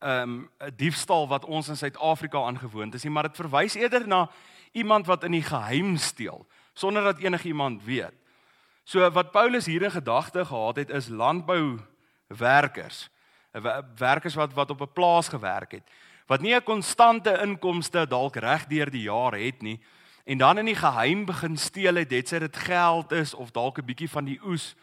ehm 0.00 0.30
um, 0.32 0.36
diefstal 0.80 1.26
wat 1.28 1.44
ons 1.44 1.68
in 1.68 1.76
Suid-Afrika 1.76 2.40
aangewoond 2.48 2.94
is 2.96 3.02
nie, 3.04 3.12
maar 3.12 3.28
dit 3.28 3.36
verwys 3.36 3.74
eerder 3.76 4.06
na 4.08 4.30
iemand 4.72 5.06
wat 5.06 5.26
in 5.28 5.36
die 5.36 5.44
geheim 5.44 5.96
steel 6.00 6.46
sonder 6.72 7.04
dat 7.04 7.20
enigiemand 7.20 7.84
weet. 7.84 8.16
So 8.84 9.10
wat 9.10 9.30
Paulus 9.30 9.66
hier 9.66 9.82
in 9.82 9.90
gedagte 9.90 10.44
gehad 10.44 10.76
het 10.76 10.90
is 10.90 11.08
landbouwerkers. 11.08 13.08
Werkers 13.96 14.34
wat 14.34 14.52
wat 14.52 14.70
op 14.70 14.80
'n 14.80 14.92
plaas 14.92 15.28
gewerk 15.28 15.72
het 15.72 15.82
wat 16.30 16.40
nie 16.40 16.54
'n 16.54 16.62
konstante 16.62 17.38
inkomste 17.42 18.06
dalk 18.06 18.36
reg 18.36 18.66
deur 18.66 18.90
die 18.90 19.02
jaar 19.02 19.34
het 19.34 19.62
nie 19.62 19.80
en 20.24 20.38
dan 20.38 20.58
in 20.58 20.64
die 20.64 20.78
geheim 20.78 21.24
begin 21.24 21.56
steel 21.56 21.94
het, 21.94 22.08
dit 22.08 22.32
sê 22.32 22.38
dit 22.38 22.56
geld 22.56 23.12
is 23.12 23.34
of 23.34 23.50
dalk 23.50 23.78
'n 23.78 23.84
bietjie 23.84 24.10
van 24.10 24.24
die 24.24 24.40
oes 24.44 24.76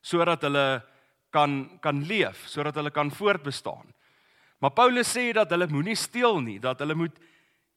sodat 0.00 0.42
hulle 0.42 0.82
kan 1.30 1.78
kan 1.80 2.06
leef, 2.06 2.46
sodat 2.46 2.74
hulle 2.74 2.90
kan 2.90 3.10
voortbestaan. 3.10 3.94
Maar 4.58 4.70
Paulus 4.70 5.16
sê 5.16 5.32
dat 5.32 5.50
hulle 5.50 5.66
moenie 5.66 5.94
steel 5.94 6.40
nie, 6.40 6.58
dat 6.58 6.78
hulle 6.78 6.94
moet 6.94 7.18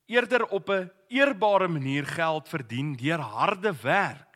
eerder 0.06 0.46
op 0.46 0.70
'n 0.70 0.92
eerbare 1.08 1.68
manier 1.68 2.06
geld 2.06 2.50
verdien 2.50 2.96
deur 2.96 3.20
harde 3.20 3.74
werk. 3.82 4.31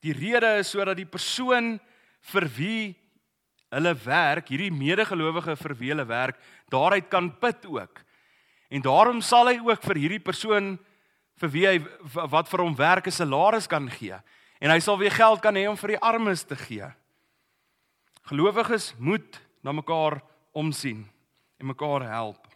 Die 0.00 0.12
rede 0.16 0.58
is 0.60 0.70
sodat 0.72 0.96
die 0.96 1.08
persoon 1.08 1.74
vir 2.32 2.46
wie 2.56 2.82
hulle 3.70 3.94
werk, 4.04 4.48
hierdie 4.50 4.72
medegelowige 4.74 5.54
vir 5.56 5.74
wie 5.78 5.90
hulle 5.92 6.06
werk, 6.08 6.38
daaruit 6.72 7.08
kan 7.10 7.30
put 7.38 7.66
ook. 7.68 8.02
En 8.70 8.82
daarom 8.82 9.20
sal 9.22 9.50
hy 9.50 9.58
ook 9.62 9.82
vir 9.82 10.00
hierdie 10.04 10.22
persoon 10.22 10.76
vir 11.40 11.52
wie 11.54 11.66
hy 11.66 11.76
wat 12.32 12.48
vir 12.50 12.62
hom 12.64 12.74
werk 12.76 13.06
'n 13.06 13.12
salaris 13.12 13.66
kan 13.66 13.88
gee. 13.90 14.16
En 14.60 14.70
hy 14.70 14.80
sal 14.80 14.98
weer 14.98 15.10
geld 15.10 15.40
kan 15.40 15.54
hê 15.54 15.68
om 15.68 15.76
vir 15.76 15.96
die 15.96 16.02
armes 16.02 16.44
te 16.44 16.56
gee. 16.56 16.86
Gelowiges 18.28 18.94
moet 18.98 19.40
na 19.62 19.72
mekaar 19.72 20.20
omsien 20.52 21.08
en 21.58 21.66
mekaar 21.66 22.02
help. 22.02 22.46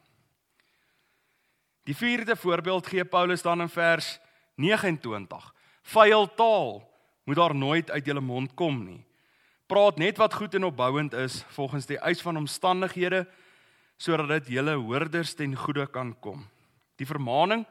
Die 1.85 1.97
vierde 1.97 2.37
voorbeeld 2.37 2.87
gee 2.87 3.05
Paulus 3.05 3.43
dan 3.43 3.61
in 3.61 3.69
vers 3.69 4.19
29. 4.57 5.55
Vuil 5.83 6.35
taal 6.35 6.94
moet 7.25 7.37
daar 7.37 7.55
nooit 7.55 7.91
uit 7.91 8.07
julle 8.07 8.21
mond 8.21 8.55
kom 8.55 8.85
nie. 8.85 9.01
Praat 9.67 9.99
net 9.99 10.19
wat 10.21 10.35
goed 10.35 10.55
en 10.55 10.65
opbouend 10.69 11.13
is 11.13 11.43
volgens 11.57 11.87
die 11.87 11.99
eis 11.99 12.21
van 12.23 12.37
omstandighede 12.37 13.25
sodat 13.97 14.29
dit 14.29 14.57
julle 14.59 14.75
hoorders 14.77 15.35
ten 15.35 15.55
goeie 15.57 15.87
kan 15.87 16.13
kom. 16.21 16.43
Die 17.01 17.07
vermaaning 17.07 17.65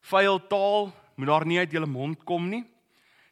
vuil 0.00 0.38
taal 0.48 0.92
moet 1.16 1.28
daar 1.28 1.46
nie 1.46 1.58
uit 1.58 1.72
julle 1.72 1.88
mond 1.90 2.24
kom 2.24 2.48
nie. 2.48 2.64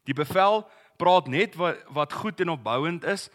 Die 0.05 0.14
bevel 0.16 0.64
praat 1.00 1.29
net 1.29 1.57
wat 1.57 1.81
wat 1.94 2.12
goed 2.12 2.40
en 2.40 2.55
opbouend 2.57 3.05
is 3.05 3.31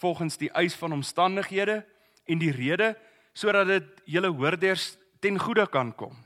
volgens 0.00 0.36
die 0.36 0.50
eis 0.52 0.74
van 0.76 0.92
omstandighede 0.92 1.82
en 2.24 2.38
die 2.38 2.52
rede 2.52 2.94
sodat 3.36 3.68
dit 3.68 4.02
julle 4.16 4.32
hoorders 4.32 4.94
ten 5.20 5.38
goeie 5.38 5.66
kan 5.68 5.92
kom. 5.94 6.16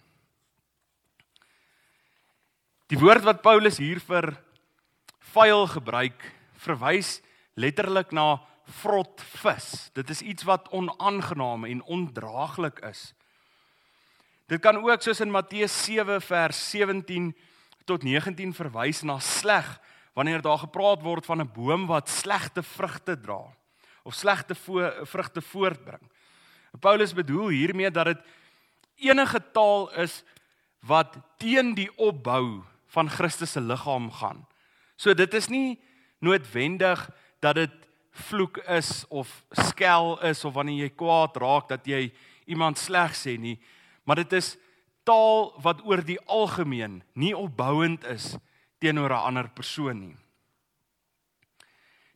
Die 2.90 2.98
woord 2.98 3.22
wat 3.26 3.42
Paulus 3.42 3.78
hier 3.78 4.00
vir 4.02 4.32
vuil 5.32 5.66
gebruik, 5.66 6.24
verwys 6.60 7.20
letterlik 7.54 8.12
na 8.12 8.40
vrot 8.80 9.22
vis. 9.42 9.90
Dit 9.94 10.10
is 10.10 10.22
iets 10.22 10.46
wat 10.48 10.68
onaangenaam 10.72 11.64
en 11.64 11.82
ondraaglik 11.82 12.78
is. 12.90 13.12
Dit 14.50 14.60
kan 14.60 14.80
ook 14.82 15.02
soos 15.02 15.20
in 15.20 15.30
Matteus 15.30 15.74
7 15.84 16.20
vers 16.20 16.70
17 16.70 17.30
tot 17.84 18.02
19 18.02 18.54
verwys 18.54 19.02
na 19.02 19.18
sleg 19.18 19.68
wanneer 20.18 20.42
daar 20.42 20.58
gepraat 20.58 21.02
word 21.02 21.26
van 21.26 21.40
'n 21.40 21.52
boom 21.54 21.86
wat 21.86 22.08
slegte 22.08 22.62
vrugte 22.62 23.20
dra 23.20 23.54
of 24.02 24.14
slegte 24.14 24.54
vo 24.54 25.04
vrugte 25.04 25.40
voortbring. 25.40 26.02
Paulus 26.80 27.14
bedoel 27.14 27.48
hiermee 27.48 27.90
dat 27.90 28.04
dit 28.04 28.18
enige 28.96 29.50
taal 29.52 29.90
is 29.92 30.22
wat 30.80 31.16
teen 31.36 31.74
die 31.74 31.90
opbou 31.96 32.62
van 32.86 33.10
Christus 33.10 33.52
se 33.52 33.60
liggaam 33.60 34.10
gaan. 34.10 34.46
So 35.00 35.14
dit 35.16 35.34
is 35.34 35.48
nie 35.48 35.78
noodwendig 36.20 37.06
dat 37.40 37.56
dit 37.56 37.76
vloek 38.28 38.58
is 38.68 39.06
of 39.08 39.30
skel 39.70 40.18
is 40.28 40.44
of 40.44 40.52
wanneer 40.58 40.84
jy 40.84 40.90
kwaad 40.92 41.38
raak 41.40 41.70
dat 41.70 41.86
jy 41.88 42.10
iemand 42.50 42.76
sleg 42.76 43.14
sê 43.16 43.38
nie, 43.40 43.56
maar 44.04 44.20
dit 44.20 44.34
is 44.36 44.58
taal 45.08 45.54
wat 45.64 45.80
oor 45.88 46.02
die 46.04 46.18
algemeen 46.28 46.98
nie 47.16 47.32
opbouend 47.32 48.04
is 48.12 48.34
teenoor 48.82 49.14
'n 49.14 49.26
ander 49.30 49.48
persoon 49.48 50.00
nie. 50.00 50.16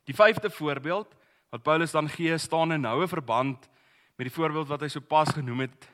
Die 0.05 0.13
vyfde 0.13 0.49
voorbeeld 0.49 1.09
wat 1.49 1.63
Paulus 1.63 1.91
dan 1.91 2.09
gee 2.09 2.37
staan 2.37 2.71
in 2.71 2.81
noue 2.81 3.07
verband 3.07 3.69
met 4.15 4.27
die 4.27 4.35
voorbeeld 4.35 4.67
wat 4.67 4.81
hy 4.81 4.87
sopas 4.87 5.33
genoem 5.33 5.59
het 5.59 5.89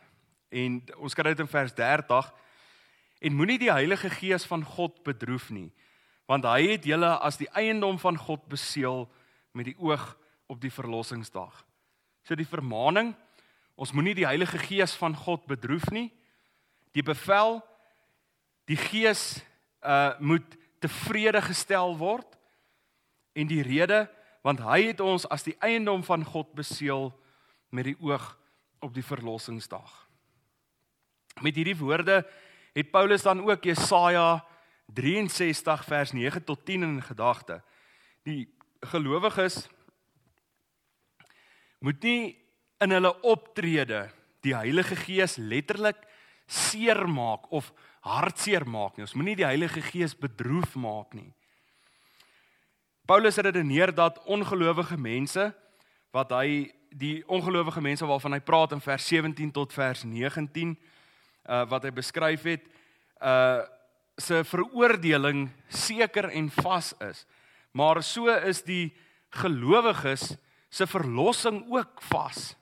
en 0.49 0.84
ons 0.97 1.13
kry 1.13 1.30
dit 1.30 1.39
in 1.39 1.47
vers 1.47 1.73
30 1.73 2.34
en 3.21 3.34
moenie 3.34 3.60
die 3.60 3.71
Heilige 3.71 4.10
Gees 4.10 4.45
van 4.45 4.63
God 4.63 5.04
bedroef 5.04 5.49
nie 5.49 5.71
want 6.31 6.47
hy 6.47 6.77
het 6.77 6.85
julle 6.87 7.09
as 7.19 7.35
die 7.41 7.49
eiendom 7.59 7.97
van 7.99 8.15
God 8.15 8.45
beseël 8.47 9.03
met 9.51 9.67
die 9.67 9.75
oog 9.83 10.13
op 10.47 10.61
die 10.63 10.71
verlossingsdag. 10.71 11.51
So 12.23 12.37
die 12.39 12.47
vermaaning, 12.47 13.11
ons 13.75 13.91
moenie 13.91 14.15
die 14.15 14.27
Heilige 14.27 14.61
Gees 14.61 14.93
van 14.95 15.15
God 15.17 15.43
bedroef 15.49 15.89
nie. 15.91 16.07
Die 16.95 17.03
bevel 17.03 17.59
die 18.69 18.79
Gees 18.79 19.41
uh 19.81 20.13
moet 20.21 20.57
tevrede 20.81 21.41
gestel 21.41 21.95
word 21.97 22.37
en 23.37 23.49
die 23.49 23.61
rede 23.65 24.05
want 24.45 24.61
hy 24.65 24.87
het 24.87 25.01
ons 25.01 25.27
as 25.29 25.43
die 25.45 25.55
eiendom 25.61 26.01
van 26.05 26.23
God 26.25 26.53
beseël 26.57 27.11
met 27.69 27.85
die 27.85 27.97
oog 28.01 28.23
op 28.81 28.93
die 28.93 29.05
verlossingsdag. 29.05 29.89
Met 31.41 31.57
hierdie 31.57 31.77
woorde 31.77 32.23
het 32.73 32.91
Paulus 32.91 33.25
dan 33.25 33.43
ook 33.45 33.67
Jesaja 33.69 34.41
63 34.93 35.86
vers 35.86 36.12
9 36.12 36.43
tot 36.43 36.65
10 36.65 36.84
in 36.84 37.01
gedagte. 37.04 37.62
Die 38.23 38.49
gelowiges 38.80 39.67
moet 41.80 42.04
nie 42.04 42.38
in 42.82 42.91
hulle 42.91 43.13
optrede 43.21 44.10
die 44.41 44.56
Heilige 44.56 44.95
Gees 44.95 45.38
letterlik 45.38 45.97
seermaak 46.49 47.51
of 47.51 47.71
hartseer 48.01 48.65
maak 48.65 48.97
nie. 48.97 49.06
Ons 49.06 49.15
moenie 49.17 49.38
die 49.38 49.47
Heilige 49.47 49.82
Gees 49.86 50.15
bedroef 50.17 50.75
maak 50.75 51.13
nie. 51.13 51.30
Paulus 53.06 53.38
redeneer 53.38 53.93
dat 53.93 54.21
ongelowige 54.25 54.97
mense 54.97 55.51
wat 56.12 56.34
hy 56.36 56.71
die 56.91 57.21
ongelowige 57.32 57.82
mense 57.82 58.06
waarvan 58.08 58.36
hy 58.36 58.41
praat 58.43 58.73
in 58.75 58.84
vers 58.84 59.06
17 59.08 59.51
tot 59.56 59.73
vers 59.73 60.04
19 60.04 60.73
uh 60.75 61.63
wat 61.71 61.86
hy 61.88 61.91
beskryf 61.95 62.43
het 62.49 62.65
uh 63.21 63.62
se 64.21 64.43
veroordeling 64.47 65.49
seker 65.69 66.29
en 66.29 66.49
vas 66.62 66.93
is. 67.01 67.25
Maar 67.71 68.03
so 68.03 68.29
is 68.29 68.63
die 68.67 68.91
gelowiges 69.41 70.36
se 70.71 70.88
verlossing 70.88 71.63
ook 71.71 72.01
vas 72.12 72.53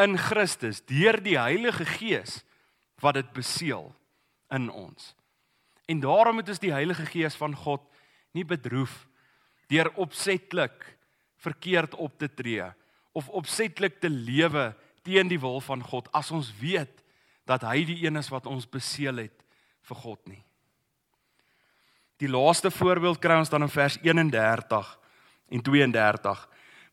in 0.00 0.16
Christus 0.18 0.82
deur 0.88 1.20
die 1.22 1.36
Heilige 1.38 1.86
Gees 1.86 2.42
wat 3.02 3.18
dit 3.18 3.30
beseël 3.36 3.92
in 4.54 4.70
ons. 4.70 5.12
En 5.86 6.00
daarom 6.00 6.40
moet 6.40 6.48
ons 6.48 6.62
die 6.62 6.72
Heilige 6.72 7.06
Gees 7.06 7.36
van 7.38 7.54
God 7.56 7.84
nie 8.34 8.44
bedroef 8.44 9.04
deur 9.70 9.90
opsetlik 10.00 10.94
verkeerd 11.44 11.94
op 11.94 12.18
te 12.18 12.28
tree 12.28 12.66
of 13.12 13.28
opsetlik 13.28 14.00
te 14.00 14.10
lewe 14.10 14.72
teen 15.06 15.28
die 15.28 15.40
wil 15.40 15.60
van 15.64 15.82
God 15.84 16.08
as 16.16 16.32
ons 16.34 16.50
weet 16.60 17.02
dat 17.48 17.64
hy 17.68 17.84
die 17.86 18.00
een 18.06 18.16
is 18.16 18.30
wat 18.32 18.48
ons 18.50 18.66
beseël 18.68 19.26
het 19.26 19.43
vir 19.88 20.00
God 20.00 20.20
nie. 20.28 20.42
Die 22.22 22.30
laaste 22.30 22.70
voorbeeld 22.70 23.20
kry 23.20 23.36
ons 23.40 23.50
dan 23.52 23.66
in 23.66 23.72
vers 23.72 23.98
31 24.02 24.90
en 25.50 25.62
32. 25.62 26.44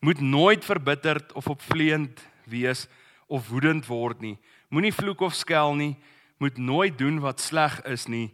Moet 0.02 0.22
nooit 0.22 0.66
verbitterd 0.66 1.34
of 1.38 1.48
opvleend 1.48 2.20
wees 2.50 2.88
of 3.28 3.48
woedend 3.50 3.86
word 3.88 4.22
nie. 4.22 4.38
Moenie 4.70 4.94
vloek 4.94 5.22
of 5.22 5.38
skel 5.38 5.76
nie. 5.78 5.94
Moet 6.42 6.58
nooit 6.58 6.98
doen 6.98 7.20
wat 7.22 7.40
sleg 7.40 7.78
is 7.86 8.08
nie. 8.10 8.32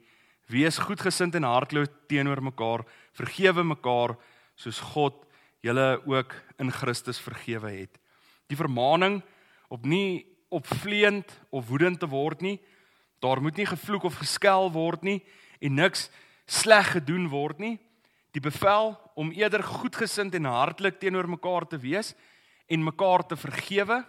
Wees 0.48 0.80
goedgesind 0.80 1.36
en 1.36 1.43
hartloos 1.43 1.91
teenoor 2.08 2.41
mekaar. 2.41 2.86
Vergewe 3.17 3.65
mekaar 3.67 4.15
soos 4.56 4.80
God 4.93 5.26
julle 5.65 6.00
ook 6.08 6.34
in 6.62 6.72
Christus 6.72 7.20
vergewe 7.20 7.70
het. 7.74 8.00
Die 8.48 8.58
vermaaning 8.58 9.20
op 9.67 9.86
nie 9.86 10.24
opvleend 10.50 11.34
of 11.52 11.67
woedend 11.67 12.00
te 12.00 12.08
word 12.08 12.41
nie. 12.41 12.58
Daar 13.20 13.42
moet 13.42 13.58
nie 13.58 13.66
gevloek 13.66 14.04
of 14.04 14.20
geskel 14.22 14.72
word 14.72 15.02
nie 15.02 15.20
en 15.60 15.74
niks 15.74 16.10
sleg 16.46 16.92
gedoen 16.92 17.28
word 17.32 17.60
nie. 17.60 17.78
Die 18.32 18.42
bevel 18.44 18.94
om 19.16 19.32
eerder 19.32 19.64
goedgesind 19.64 20.36
en 20.38 20.46
hartlik 20.46 21.00
teenoor 21.00 21.30
mekaar 21.30 21.68
te 21.68 21.80
wees 21.82 22.14
en 22.68 22.84
mekaar 22.84 23.26
te 23.26 23.36
vergewe. 23.36 24.04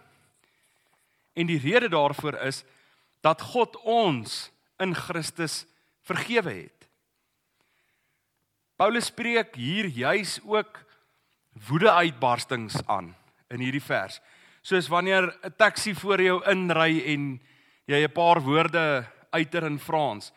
En 1.33 1.47
die 1.47 1.61
rede 1.62 1.88
daarvoor 1.88 2.35
is 2.49 2.64
dat 3.21 3.40
God 3.40 3.77
ons 3.83 4.51
in 4.79 4.94
Christus 4.94 5.64
vergewe 6.07 6.53
het. 6.53 6.88
Paulus 8.79 9.09
spreek 9.11 9.57
hier 9.59 9.88
juis 9.90 10.38
ook 10.47 10.85
woedeuitbarstings 11.66 12.79
aan 12.87 13.11
in 13.51 13.64
hierdie 13.64 13.83
vers. 13.83 14.21
Soos 14.62 14.88
wanneer 14.88 15.35
'n 15.42 15.55
taxi 15.57 15.94
voor 15.94 16.23
jou 16.23 16.38
inry 16.51 17.03
en 17.05 17.40
jy 17.88 18.05
'n 18.05 18.12
paar 18.12 18.40
woorde 18.40 19.07
uiter 19.33 19.64
in 19.64 19.79
Frans. 19.79 20.33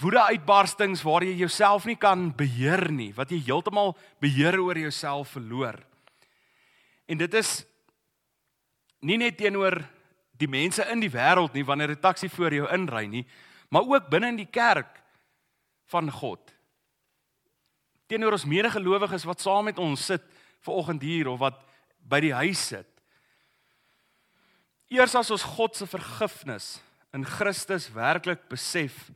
Woedeuitbarstings 0.00 1.02
waar 1.02 1.24
jy 1.24 1.34
jouself 1.34 1.84
nie 1.84 1.96
kan 1.96 2.30
beheer 2.34 2.90
nie, 2.90 3.12
wat 3.12 3.30
jy 3.30 3.42
heeltemal 3.42 3.96
beheer 4.20 4.60
oor 4.60 4.78
jouself 4.78 5.34
verloor. 5.34 5.82
En 7.06 7.18
dit 7.18 7.34
is 7.34 7.64
nie 9.00 9.16
net 9.16 9.36
teenoor 9.36 9.82
die 10.38 10.48
mense 10.48 10.82
in 10.90 11.00
die 11.00 11.10
wêreld 11.10 11.52
nie 11.54 11.64
wanneer 11.64 11.90
'n 11.90 12.00
taxi 12.00 12.28
voor 12.28 12.52
jou 12.54 12.68
inry 12.72 13.06
nie, 13.06 13.26
maar 13.68 13.82
ook 13.82 14.08
binne 14.08 14.28
in 14.28 14.36
die 14.36 14.50
kerk 14.50 15.02
van 15.86 16.10
God. 16.10 16.54
Teenoor 18.06 18.32
ons 18.32 18.44
medegelowiges 18.44 19.24
wat 19.24 19.40
saam 19.40 19.64
met 19.64 19.78
ons 19.78 20.06
sit 20.06 20.22
ver 20.60 20.74
oggend 20.74 21.02
hier 21.02 21.28
of 21.28 21.38
wat 21.38 21.60
by 21.98 22.20
die 22.20 22.34
huis 22.34 22.66
sit. 22.66 22.93
Eers 24.94 25.16
as 25.18 25.32
ons 25.34 25.42
God 25.56 25.74
se 25.74 25.86
vergifnis 25.90 26.76
in 27.14 27.24
Christus 27.26 27.88
werklik 27.94 28.44
besef, 28.50 29.08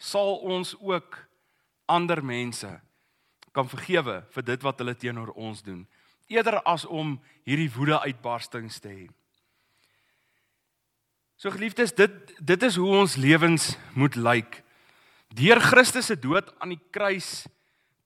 sal 0.00 0.38
ons 0.40 0.72
ook 0.80 1.18
ander 1.90 2.22
mense 2.24 2.70
kan 3.54 3.68
vergewe 3.68 4.22
vir 4.32 4.46
dit 4.48 4.64
wat 4.64 4.80
hulle 4.80 4.96
teenoor 4.96 5.34
ons 5.36 5.60
doen, 5.62 5.84
eerder 6.32 6.56
as 6.64 6.86
om 6.88 7.18
hierdie 7.44 7.68
woede 7.74 8.00
uitbarstings 8.06 8.80
te 8.80 8.94
hê. 8.94 9.04
So 11.36 11.52
geliefdes, 11.52 11.92
dit 11.92 12.34
dit 12.40 12.64
is 12.64 12.78
hoe 12.80 12.88
ons 13.02 13.18
lewens 13.20 13.74
moet 13.98 14.16
lyk. 14.16 14.62
Deur 15.34 15.60
Christus 15.60 16.08
se 16.08 16.16
dood 16.16 16.48
aan 16.62 16.72
die 16.72 16.82
kruis 16.94 17.44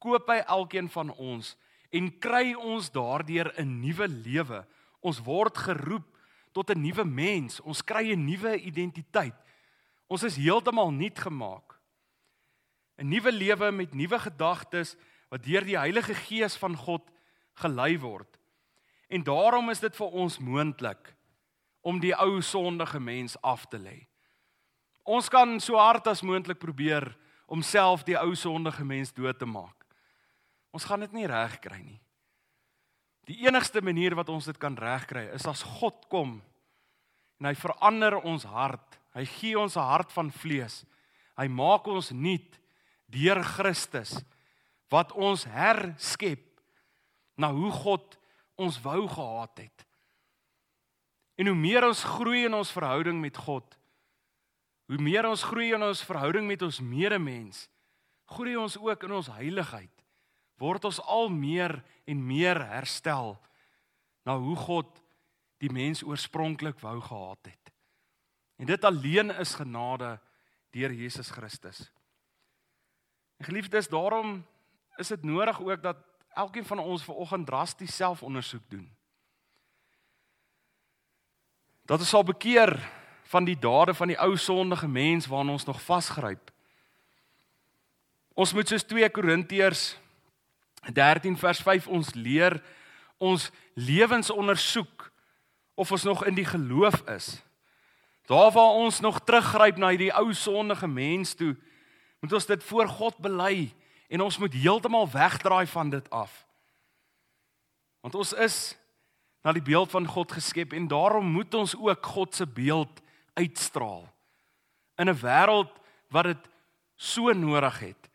koop 0.03 0.31
hy 0.33 0.41
elkeen 0.49 0.89
van 0.91 1.13
ons 1.15 1.55
en 1.95 2.11
kry 2.21 2.57
ons 2.59 2.91
daardeur 2.91 3.53
'n 3.55 3.81
nuwe 3.85 4.09
lewe. 4.09 4.65
Ons 5.01 5.23
word 5.23 5.57
geroep 5.57 6.18
tot 6.59 6.75
'n 6.75 6.83
nuwe 6.83 7.05
mens. 7.05 7.61
Ons 7.61 7.85
kry 7.85 8.13
'n 8.13 8.25
nuwe 8.25 8.59
identiteit. 8.59 9.35
Ons 10.07 10.23
is 10.23 10.37
heeltemal 10.37 10.91
nuut 10.91 11.19
gemaak. 11.19 11.79
'n 12.99 13.09
Nuwe 13.09 13.33
lewe 13.33 13.71
met 13.71 13.95
nuwe 13.95 14.19
gedagtes 14.19 14.97
wat 15.31 15.45
deur 15.45 15.65
die 15.65 15.79
Heilige 15.79 16.15
Gees 16.15 16.57
van 16.57 16.77
God 16.77 17.11
gelei 17.55 17.99
word. 17.99 18.39
En 19.09 19.23
daarom 19.23 19.71
is 19.71 19.81
dit 19.81 19.97
vir 19.97 20.07
ons 20.07 20.39
moontlik 20.39 21.15
om 21.81 22.01
die 22.01 22.15
ou 22.15 22.43
sondige 22.43 23.01
mens 23.01 23.37
af 23.43 23.67
te 23.67 23.79
lê. 23.79 24.07
Ons 25.05 25.29
kan 25.29 25.61
so 25.61 25.77
hard 25.77 26.07
as 26.07 26.23
moontlik 26.23 26.59
probeer 26.59 27.17
om 27.47 27.63
self 27.63 28.03
die 28.05 28.19
ou 28.19 28.35
sondige 28.35 28.85
mens 28.85 29.13
dood 29.13 29.39
te 29.39 29.47
maak. 29.47 29.87
Ons 30.71 30.85
gaan 30.85 31.01
dit 31.01 31.13
nie 31.13 31.27
reg 31.27 31.59
kry 31.61 31.81
nie. 31.81 32.01
Die 33.25 33.47
enigste 33.47 33.81
manier 33.81 34.15
wat 34.15 34.29
ons 34.29 34.45
dit 34.45 34.59
kan 34.59 34.77
regkry 34.77 35.29
is 35.33 35.47
as 35.47 35.63
God 35.63 36.09
kom 36.09 36.43
en 37.39 37.49
hy 37.49 37.55
verander 37.59 38.19
ons 38.27 38.45
hart. 38.49 38.99
Hy 39.15 39.25
gee 39.25 39.59
ons 39.59 39.77
'n 39.77 39.83
hart 39.83 40.13
van 40.13 40.31
vlees. 40.31 40.85
Hy 41.37 41.49
maak 41.49 41.87
ons 41.87 42.11
nuut 42.11 42.59
deur 43.07 43.43
Christus 43.43 44.25
wat 44.91 45.13
ons 45.13 45.45
herskep 45.45 46.61
na 47.37 47.53
hoe 47.53 47.71
God 47.71 48.19
ons 48.57 48.81
wou 48.83 49.09
gehad 49.09 49.59
het. 49.59 49.87
En 51.37 51.47
hoe 51.47 51.55
meer 51.57 51.87
ons 51.87 52.05
groei 52.05 52.45
in 52.45 52.55
ons 52.55 52.73
verhouding 52.73 53.21
met 53.21 53.37
God, 53.37 53.79
hoe 54.89 54.99
meer 54.99 55.29
ons 55.29 55.43
groei 55.43 55.73
in 55.75 55.83
ons 55.83 56.03
verhouding 56.03 56.47
met 56.47 56.63
ons 56.63 56.81
medemens, 56.81 57.69
groei 58.27 58.57
ons 58.57 58.77
ook 58.77 59.03
in 59.05 59.13
ons 59.13 59.31
heiligheid 59.39 59.99
word 60.59 60.89
ons 60.89 61.01
al 61.07 61.31
meer 61.31 61.79
en 62.09 62.25
meer 62.27 62.61
herstel 62.73 63.37
na 64.27 64.37
hoe 64.39 64.57
God 64.59 64.91
die 65.59 65.71
mens 65.73 66.03
oorspronklik 66.03 66.79
wou 66.81 67.01
gehad 67.01 67.39
het. 67.43 67.73
En 68.57 68.67
dit 68.67 68.85
alleen 68.85 69.31
is 69.31 69.55
genade 69.55 70.19
deur 70.71 70.93
Jesus 70.93 71.31
Christus. 71.31 71.93
En 73.37 73.45
geliefdes, 73.45 73.89
daarom 73.89 74.47
is 74.97 75.09
dit 75.09 75.23
nodig 75.23 75.61
ook 75.61 75.83
dat 75.83 75.97
elkeen 76.35 76.65
van 76.65 76.79
ons 76.79 77.05
vanoggend 77.05 77.47
drasties 77.47 77.97
selfondersoek 77.97 78.63
doen. 78.69 78.97
Dat 81.83 81.99
ons 81.99 82.09
sal 82.09 82.25
bekeer 82.25 82.91
van 83.23 83.45
die 83.45 83.59
dade 83.59 83.95
van 83.95 84.09
die 84.09 84.19
ou 84.19 84.37
sondige 84.37 84.89
mens 84.89 85.27
waarna 85.27 85.53
ons 85.53 85.65
nog 85.65 85.83
vasgryp. 85.83 86.51
Ons 88.35 88.53
moet 88.53 88.69
soos 88.69 88.87
2 88.87 89.11
Korintiërs 89.11 89.97
13 90.93 91.37
vers 91.39 91.61
5 91.63 91.87
ons 91.87 92.15
leer 92.15 92.61
ons 93.19 93.51
lewens 93.75 94.31
ondersoek 94.31 95.09
of 95.79 95.93
ons 95.95 96.03
nog 96.03 96.25
in 96.27 96.35
die 96.35 96.47
geloof 96.47 97.05
is. 97.07 97.39
Daar 98.27 98.51
waar 98.51 98.75
ons 98.83 99.01
nog 99.01 99.21
teruggryp 99.25 99.79
na 99.79 99.93
hierdie 99.95 100.13
ou 100.13 100.33
sondige 100.35 100.89
mens 100.91 101.37
toe, 101.39 101.55
moet 102.21 102.35
ons 102.35 102.47
dit 102.47 102.65
voor 102.67 102.89
God 102.91 103.17
bely 103.23 103.71
en 104.11 104.25
ons 104.25 104.39
moet 104.43 104.53
heeltemal 104.59 105.07
wegdraai 105.13 105.67
van 105.71 105.91
dit 105.91 106.11
af. 106.11 106.43
Want 108.03 108.19
ons 108.19 108.33
is 108.33 108.57
na 109.47 109.55
die 109.55 109.63
beeld 109.63 109.95
van 109.95 110.07
God 110.07 110.35
geskep 110.35 110.75
en 110.75 110.91
daarom 110.91 111.31
moet 111.31 111.55
ons 111.55 111.77
ook 111.79 112.07
God 112.07 112.35
se 112.35 112.47
beeld 112.47 113.01
uitstraal 113.39 114.09
in 114.99 115.09
'n 115.09 115.21
wêreld 115.23 115.71
wat 116.11 116.25
dit 116.25 116.49
so 116.97 117.33
nodig 117.33 117.79
het. 117.79 118.11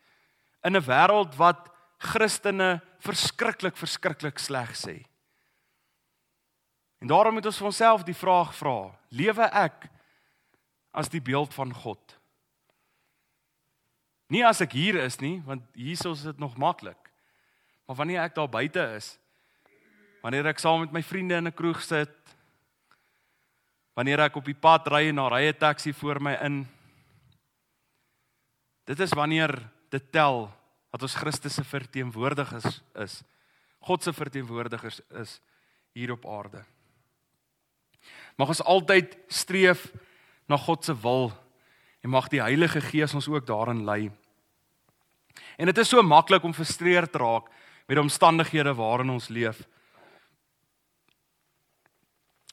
In 0.62 0.76
'n 0.76 0.84
wêreld 0.84 1.36
wat 1.36 1.72
Christene 1.98 2.82
verskriklik 2.98 3.76
verskriklik 3.76 4.38
sleg 4.38 4.76
sê. 4.76 5.13
En 7.04 7.10
daarom 7.12 7.34
moet 7.36 7.44
ons 7.44 7.58
vir 7.60 7.66
onsself 7.68 8.02
die 8.02 8.16
vraag 8.16 8.54
vra: 8.56 8.78
Lewe 9.12 9.44
ek 9.52 9.90
as 10.96 11.10
die 11.12 11.20
beeld 11.20 11.52
van 11.52 11.74
God? 11.76 12.14
Nie 14.32 14.40
as 14.48 14.62
ek 14.64 14.72
hier 14.72 14.96
is 15.02 15.18
nie, 15.20 15.34
want 15.44 15.66
hier 15.76 16.00
is 16.00 16.22
dit 16.24 16.40
nog 16.40 16.56
maklik. 16.56 17.10
Maar 17.84 17.98
wanneer 18.00 18.22
ek 18.22 18.38
daar 18.38 18.48
buite 18.48 18.86
is, 18.96 19.10
wanneer 20.24 20.48
ek 20.48 20.64
saam 20.64 20.80
met 20.80 20.96
my 20.96 21.04
vriende 21.04 21.36
in 21.36 21.52
'n 21.52 21.52
kroeg 21.52 21.84
sit, 21.84 22.16
wanneer 23.92 24.24
ek 24.24 24.40
op 24.40 24.48
die 24.48 24.56
pad 24.56 24.88
ry 24.88 25.08
en 25.12 25.20
daar 25.20 25.36
ry 25.36 25.52
'n 25.52 25.60
taxi 25.60 25.92
voor 25.92 26.22
my 26.22 26.38
in, 26.40 26.66
dit 28.86 29.00
is 29.00 29.12
wanneer 29.12 29.52
dit 29.90 30.12
tel 30.12 30.48
dat 30.90 31.02
ons 31.02 31.20
Christus 31.20 31.54
se 31.54 31.64
verteenwoordigers 31.64 32.80
is. 32.94 33.22
God 33.80 34.02
se 34.02 34.12
verteenwoordigers 34.12 35.00
is 35.10 35.40
hier 35.92 36.12
op 36.12 36.24
aarde. 36.26 36.64
Mag 38.36 38.50
ons 38.50 38.62
altyd 38.62 39.16
streef 39.28 39.92
na 40.50 40.56
God 40.56 40.84
se 40.84 40.94
wil 41.00 41.30
en 42.04 42.12
mag 42.12 42.28
die 42.28 42.42
Heilige 42.42 42.80
Gees 42.84 43.14
ons 43.14 43.28
ook 43.28 43.46
daarin 43.46 43.84
lei. 43.84 44.10
En 45.56 45.70
dit 45.70 45.78
is 45.78 45.88
so 45.88 46.02
maklik 46.02 46.44
om 46.44 46.54
frustreerd 46.54 47.12
te 47.12 47.18
raak 47.18 47.48
met 47.86 47.96
die 47.96 48.02
omstandighede 48.02 48.74
waarin 48.74 49.12
ons 49.14 49.28
leef. 49.28 49.62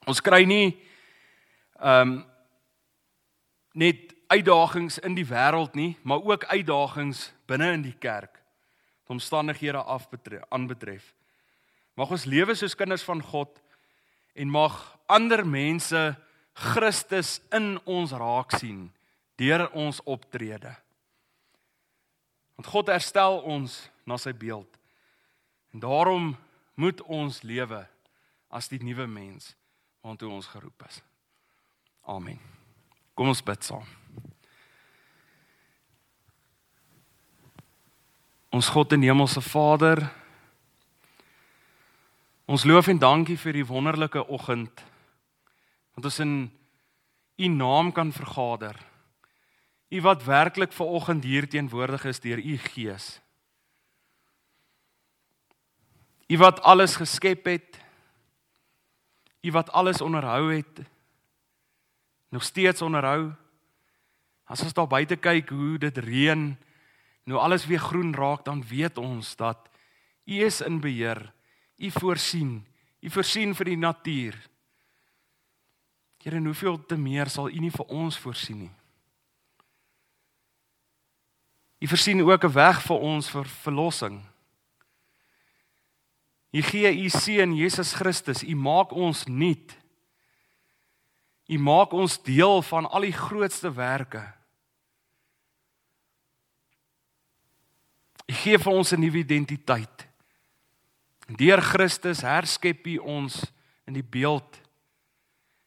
Ons 0.06 0.22
kry 0.22 0.44
nie 0.46 0.78
ehm 1.82 2.18
um, 2.18 2.20
net 3.72 4.12
uitdagings 4.32 4.98
in 5.00 5.16
die 5.16 5.26
wêreld 5.28 5.76
nie, 5.76 5.98
maar 6.04 6.24
ook 6.24 6.44
uitdagings 6.52 7.30
binne 7.48 7.72
in 7.76 7.84
die 7.84 7.96
kerk. 8.00 8.42
Omstandighede 9.12 9.80
af 9.84 10.10
betref, 10.10 10.44
aanbetref. 10.50 11.14
Mag 12.00 12.12
ons 12.12 12.26
lewe 12.26 12.56
soos 12.56 12.76
kinders 12.76 13.04
van 13.04 13.22
God 13.24 13.60
en 14.34 14.52
mag 14.52 14.78
ander 15.12 15.46
mense 15.46 16.02
Christus 16.54 17.40
in 17.54 17.76
ons 17.90 18.12
raak 18.12 18.58
sien 18.60 18.90
deur 19.42 19.66
ons 19.74 20.02
optrede. 20.06 20.74
Want 22.60 22.70
God 22.70 22.92
herstel 22.94 23.40
ons 23.42 23.78
na 24.06 24.20
sy 24.22 24.34
beeld. 24.38 24.70
En 25.74 25.82
daarom 25.82 26.36
moet 26.78 27.02
ons 27.02 27.42
lewe 27.42 27.82
as 28.52 28.70
die 28.70 28.82
nuwe 28.84 29.08
mens 29.10 29.56
waartoe 30.02 30.30
ons 30.30 30.50
geroep 30.52 30.86
is. 30.90 31.02
Amen. 32.10 32.40
Kom 33.16 33.32
ons 33.32 33.44
bid 33.46 33.66
saam. 33.66 33.88
Ons 38.52 38.68
God 38.74 38.92
en 38.92 39.06
Hemelse 39.06 39.42
Vader, 39.42 40.04
ons 42.52 42.66
loof 42.68 42.90
en 42.92 43.00
dankie 43.00 43.38
vir 43.40 43.56
die 43.56 43.68
wonderlike 43.68 44.26
oggend 44.28 44.82
wat 45.96 46.08
ons 46.10 46.20
in 46.20 46.34
U 47.42 47.48
naam 47.48 47.90
kan 47.96 48.12
vergader. 48.14 48.76
U 49.90 50.02
wat 50.04 50.26
werklik 50.28 50.76
ver 50.76 50.92
oggend 51.00 51.24
hier 51.24 51.48
teenwoordig 51.50 52.04
is 52.12 52.20
deur 52.20 52.38
U 52.38 52.58
Gees. 52.68 53.08
U 56.28 56.38
wat 56.44 56.62
alles 56.62 57.00
geskep 57.00 57.48
het. 57.50 57.80
U 59.42 59.52
wat 59.56 59.72
alles 59.72 60.04
onderhou 60.04 60.52
het. 60.52 60.84
Nog 62.30 62.44
steeds 62.44 62.82
onderhou. 62.82 63.32
As 64.46 64.62
ons 64.62 64.76
daar 64.76 64.92
buite 64.92 65.16
kyk 65.16 65.50
hoe 65.50 65.80
dit 65.80 65.98
reën 65.98 66.52
nou 67.24 67.40
alles 67.40 67.66
weer 67.66 67.80
groen 67.80 68.14
raak, 68.14 68.44
dan 68.46 68.64
weet 68.68 68.98
ons 68.98 69.36
dat 69.40 69.70
U 70.28 70.44
is 70.46 70.62
in 70.62 70.82
beheer. 70.84 71.32
U 71.82 71.90
voorsien. 71.92 72.60
U 73.02 73.10
voorsien 73.10 73.56
vir 73.58 73.72
die 73.72 73.78
natuur. 73.78 74.38
Here, 76.22 76.38
en 76.38 76.46
hoeveel 76.46 76.78
te 76.86 76.98
meer 76.98 77.30
sal 77.34 77.50
U 77.50 77.62
nie 77.64 77.74
vir 77.74 77.88
ons 77.90 78.18
voorsien 78.22 78.60
nie. 78.68 78.74
U 81.82 81.88
voorsien 81.90 82.22
ook 82.22 82.44
'n 82.46 82.54
weg 82.54 82.82
vir 82.86 83.00
ons 83.00 83.30
vir 83.30 83.46
verlossing. 83.46 84.22
U 86.52 86.62
gee 86.62 87.04
U 87.04 87.10
seun 87.10 87.56
Jesus 87.56 87.94
Christus. 87.94 88.44
U 88.44 88.56
maak 88.56 88.92
ons 88.92 89.26
nuut. 89.26 89.78
U 91.48 91.58
maak 91.58 91.92
ons 91.92 92.22
deel 92.24 92.62
van 92.62 92.90
al 92.90 93.02
die 93.02 93.16
grootste 93.16 93.74
werke. 93.74 94.34
U 98.28 98.34
gee 98.34 98.58
vir 98.58 98.72
ons 98.72 98.92
'n 98.92 99.00
nuwe 99.00 99.18
identiteit. 99.18 100.11
Deur 101.38 101.62
Christus 101.62 102.22
herskep 102.26 102.88
U 102.88 102.98
ons 102.98 103.40
in 103.88 103.94
die 103.94 104.06
beeld. 104.06 104.60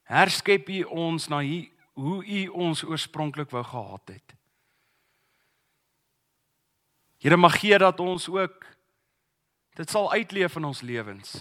Herskep 0.09 0.69
U 0.69 0.83
ons 0.83 1.27
na 1.31 1.41
U 1.41 1.59
hoe 1.95 2.19
U 2.25 2.41
ons 2.67 2.83
oorspronklik 2.83 3.49
wou 3.53 3.63
gehad 3.63 4.15
het. 4.17 4.35
Here 7.23 7.37
mag 7.37 7.55
gee 7.57 7.77
dat 7.81 7.99
ons 8.03 8.27
ook 8.29 8.65
dit 9.75 9.89
sal 9.89 10.11
uitleef 10.11 10.55
in 10.59 10.67
ons 10.67 10.81
lewens. 10.85 11.39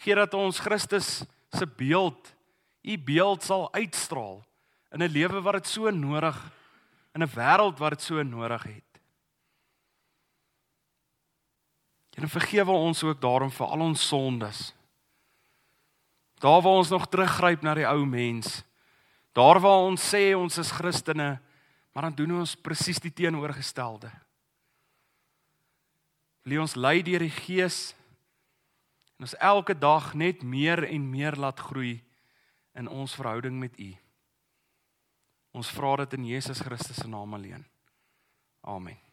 Gee 0.00 0.14
dat 0.14 0.34
ons 0.34 0.60
Christus 0.62 1.24
se 1.52 1.66
beeld, 1.66 2.32
U 2.86 2.98
beeld 2.98 3.42
sal 3.42 3.68
uitstraal 3.74 4.44
in 4.94 5.02
'n 5.02 5.12
lewe 5.12 5.42
wat 5.42 5.58
dit 5.60 5.66
so 5.66 5.90
nodig 5.90 6.36
in 7.14 7.22
'n 7.22 7.34
wêreld 7.34 7.78
wat 7.78 7.90
dit 7.90 8.02
so 8.02 8.22
nodig 8.22 8.62
het. 8.62 8.85
Here 12.16 12.28
vergewe 12.32 12.72
ons 12.72 13.02
ook 13.04 13.20
daarom 13.20 13.50
vir 13.52 13.66
al 13.66 13.82
ons 13.84 14.06
sondes. 14.08 14.60
Daar 16.40 16.62
waar 16.64 16.80
ons 16.80 16.92
nog 16.92 17.08
teruggryp 17.12 17.64
na 17.64 17.74
die 17.76 17.88
ou 17.88 18.06
mens. 18.08 18.62
Daar 19.36 19.60
waar 19.60 19.84
ons 19.84 20.00
sê 20.00 20.32
ons 20.36 20.58
is 20.58 20.72
Christene, 20.72 21.36
maar 21.92 22.08
dan 22.08 22.16
doen 22.16 22.38
ons 22.40 22.56
presies 22.56 23.00
die 23.04 23.12
teenoorgestelde. 23.12 24.08
Lê 26.48 26.56
ons 26.60 26.76
lei 26.76 27.02
deur 27.04 27.24
die 27.24 27.32
Gees 27.32 27.92
en 29.16 29.28
ons 29.28 29.36
elke 29.40 29.76
dag 29.76 30.12
net 30.14 30.44
meer 30.44 30.86
en 30.88 31.08
meer 31.10 31.36
laat 31.36 31.60
groei 31.68 31.98
in 32.76 32.88
ons 32.88 33.16
verhouding 33.16 33.56
met 33.60 33.76
U. 33.80 33.90
Ons 35.56 35.72
vra 35.72 35.96
dit 36.04 36.20
in 36.20 36.28
Jesus 36.32 36.60
Christus 36.64 37.00
se 37.00 37.08
naam 37.08 37.34
alleen. 37.34 37.64
Amen. 38.60 39.05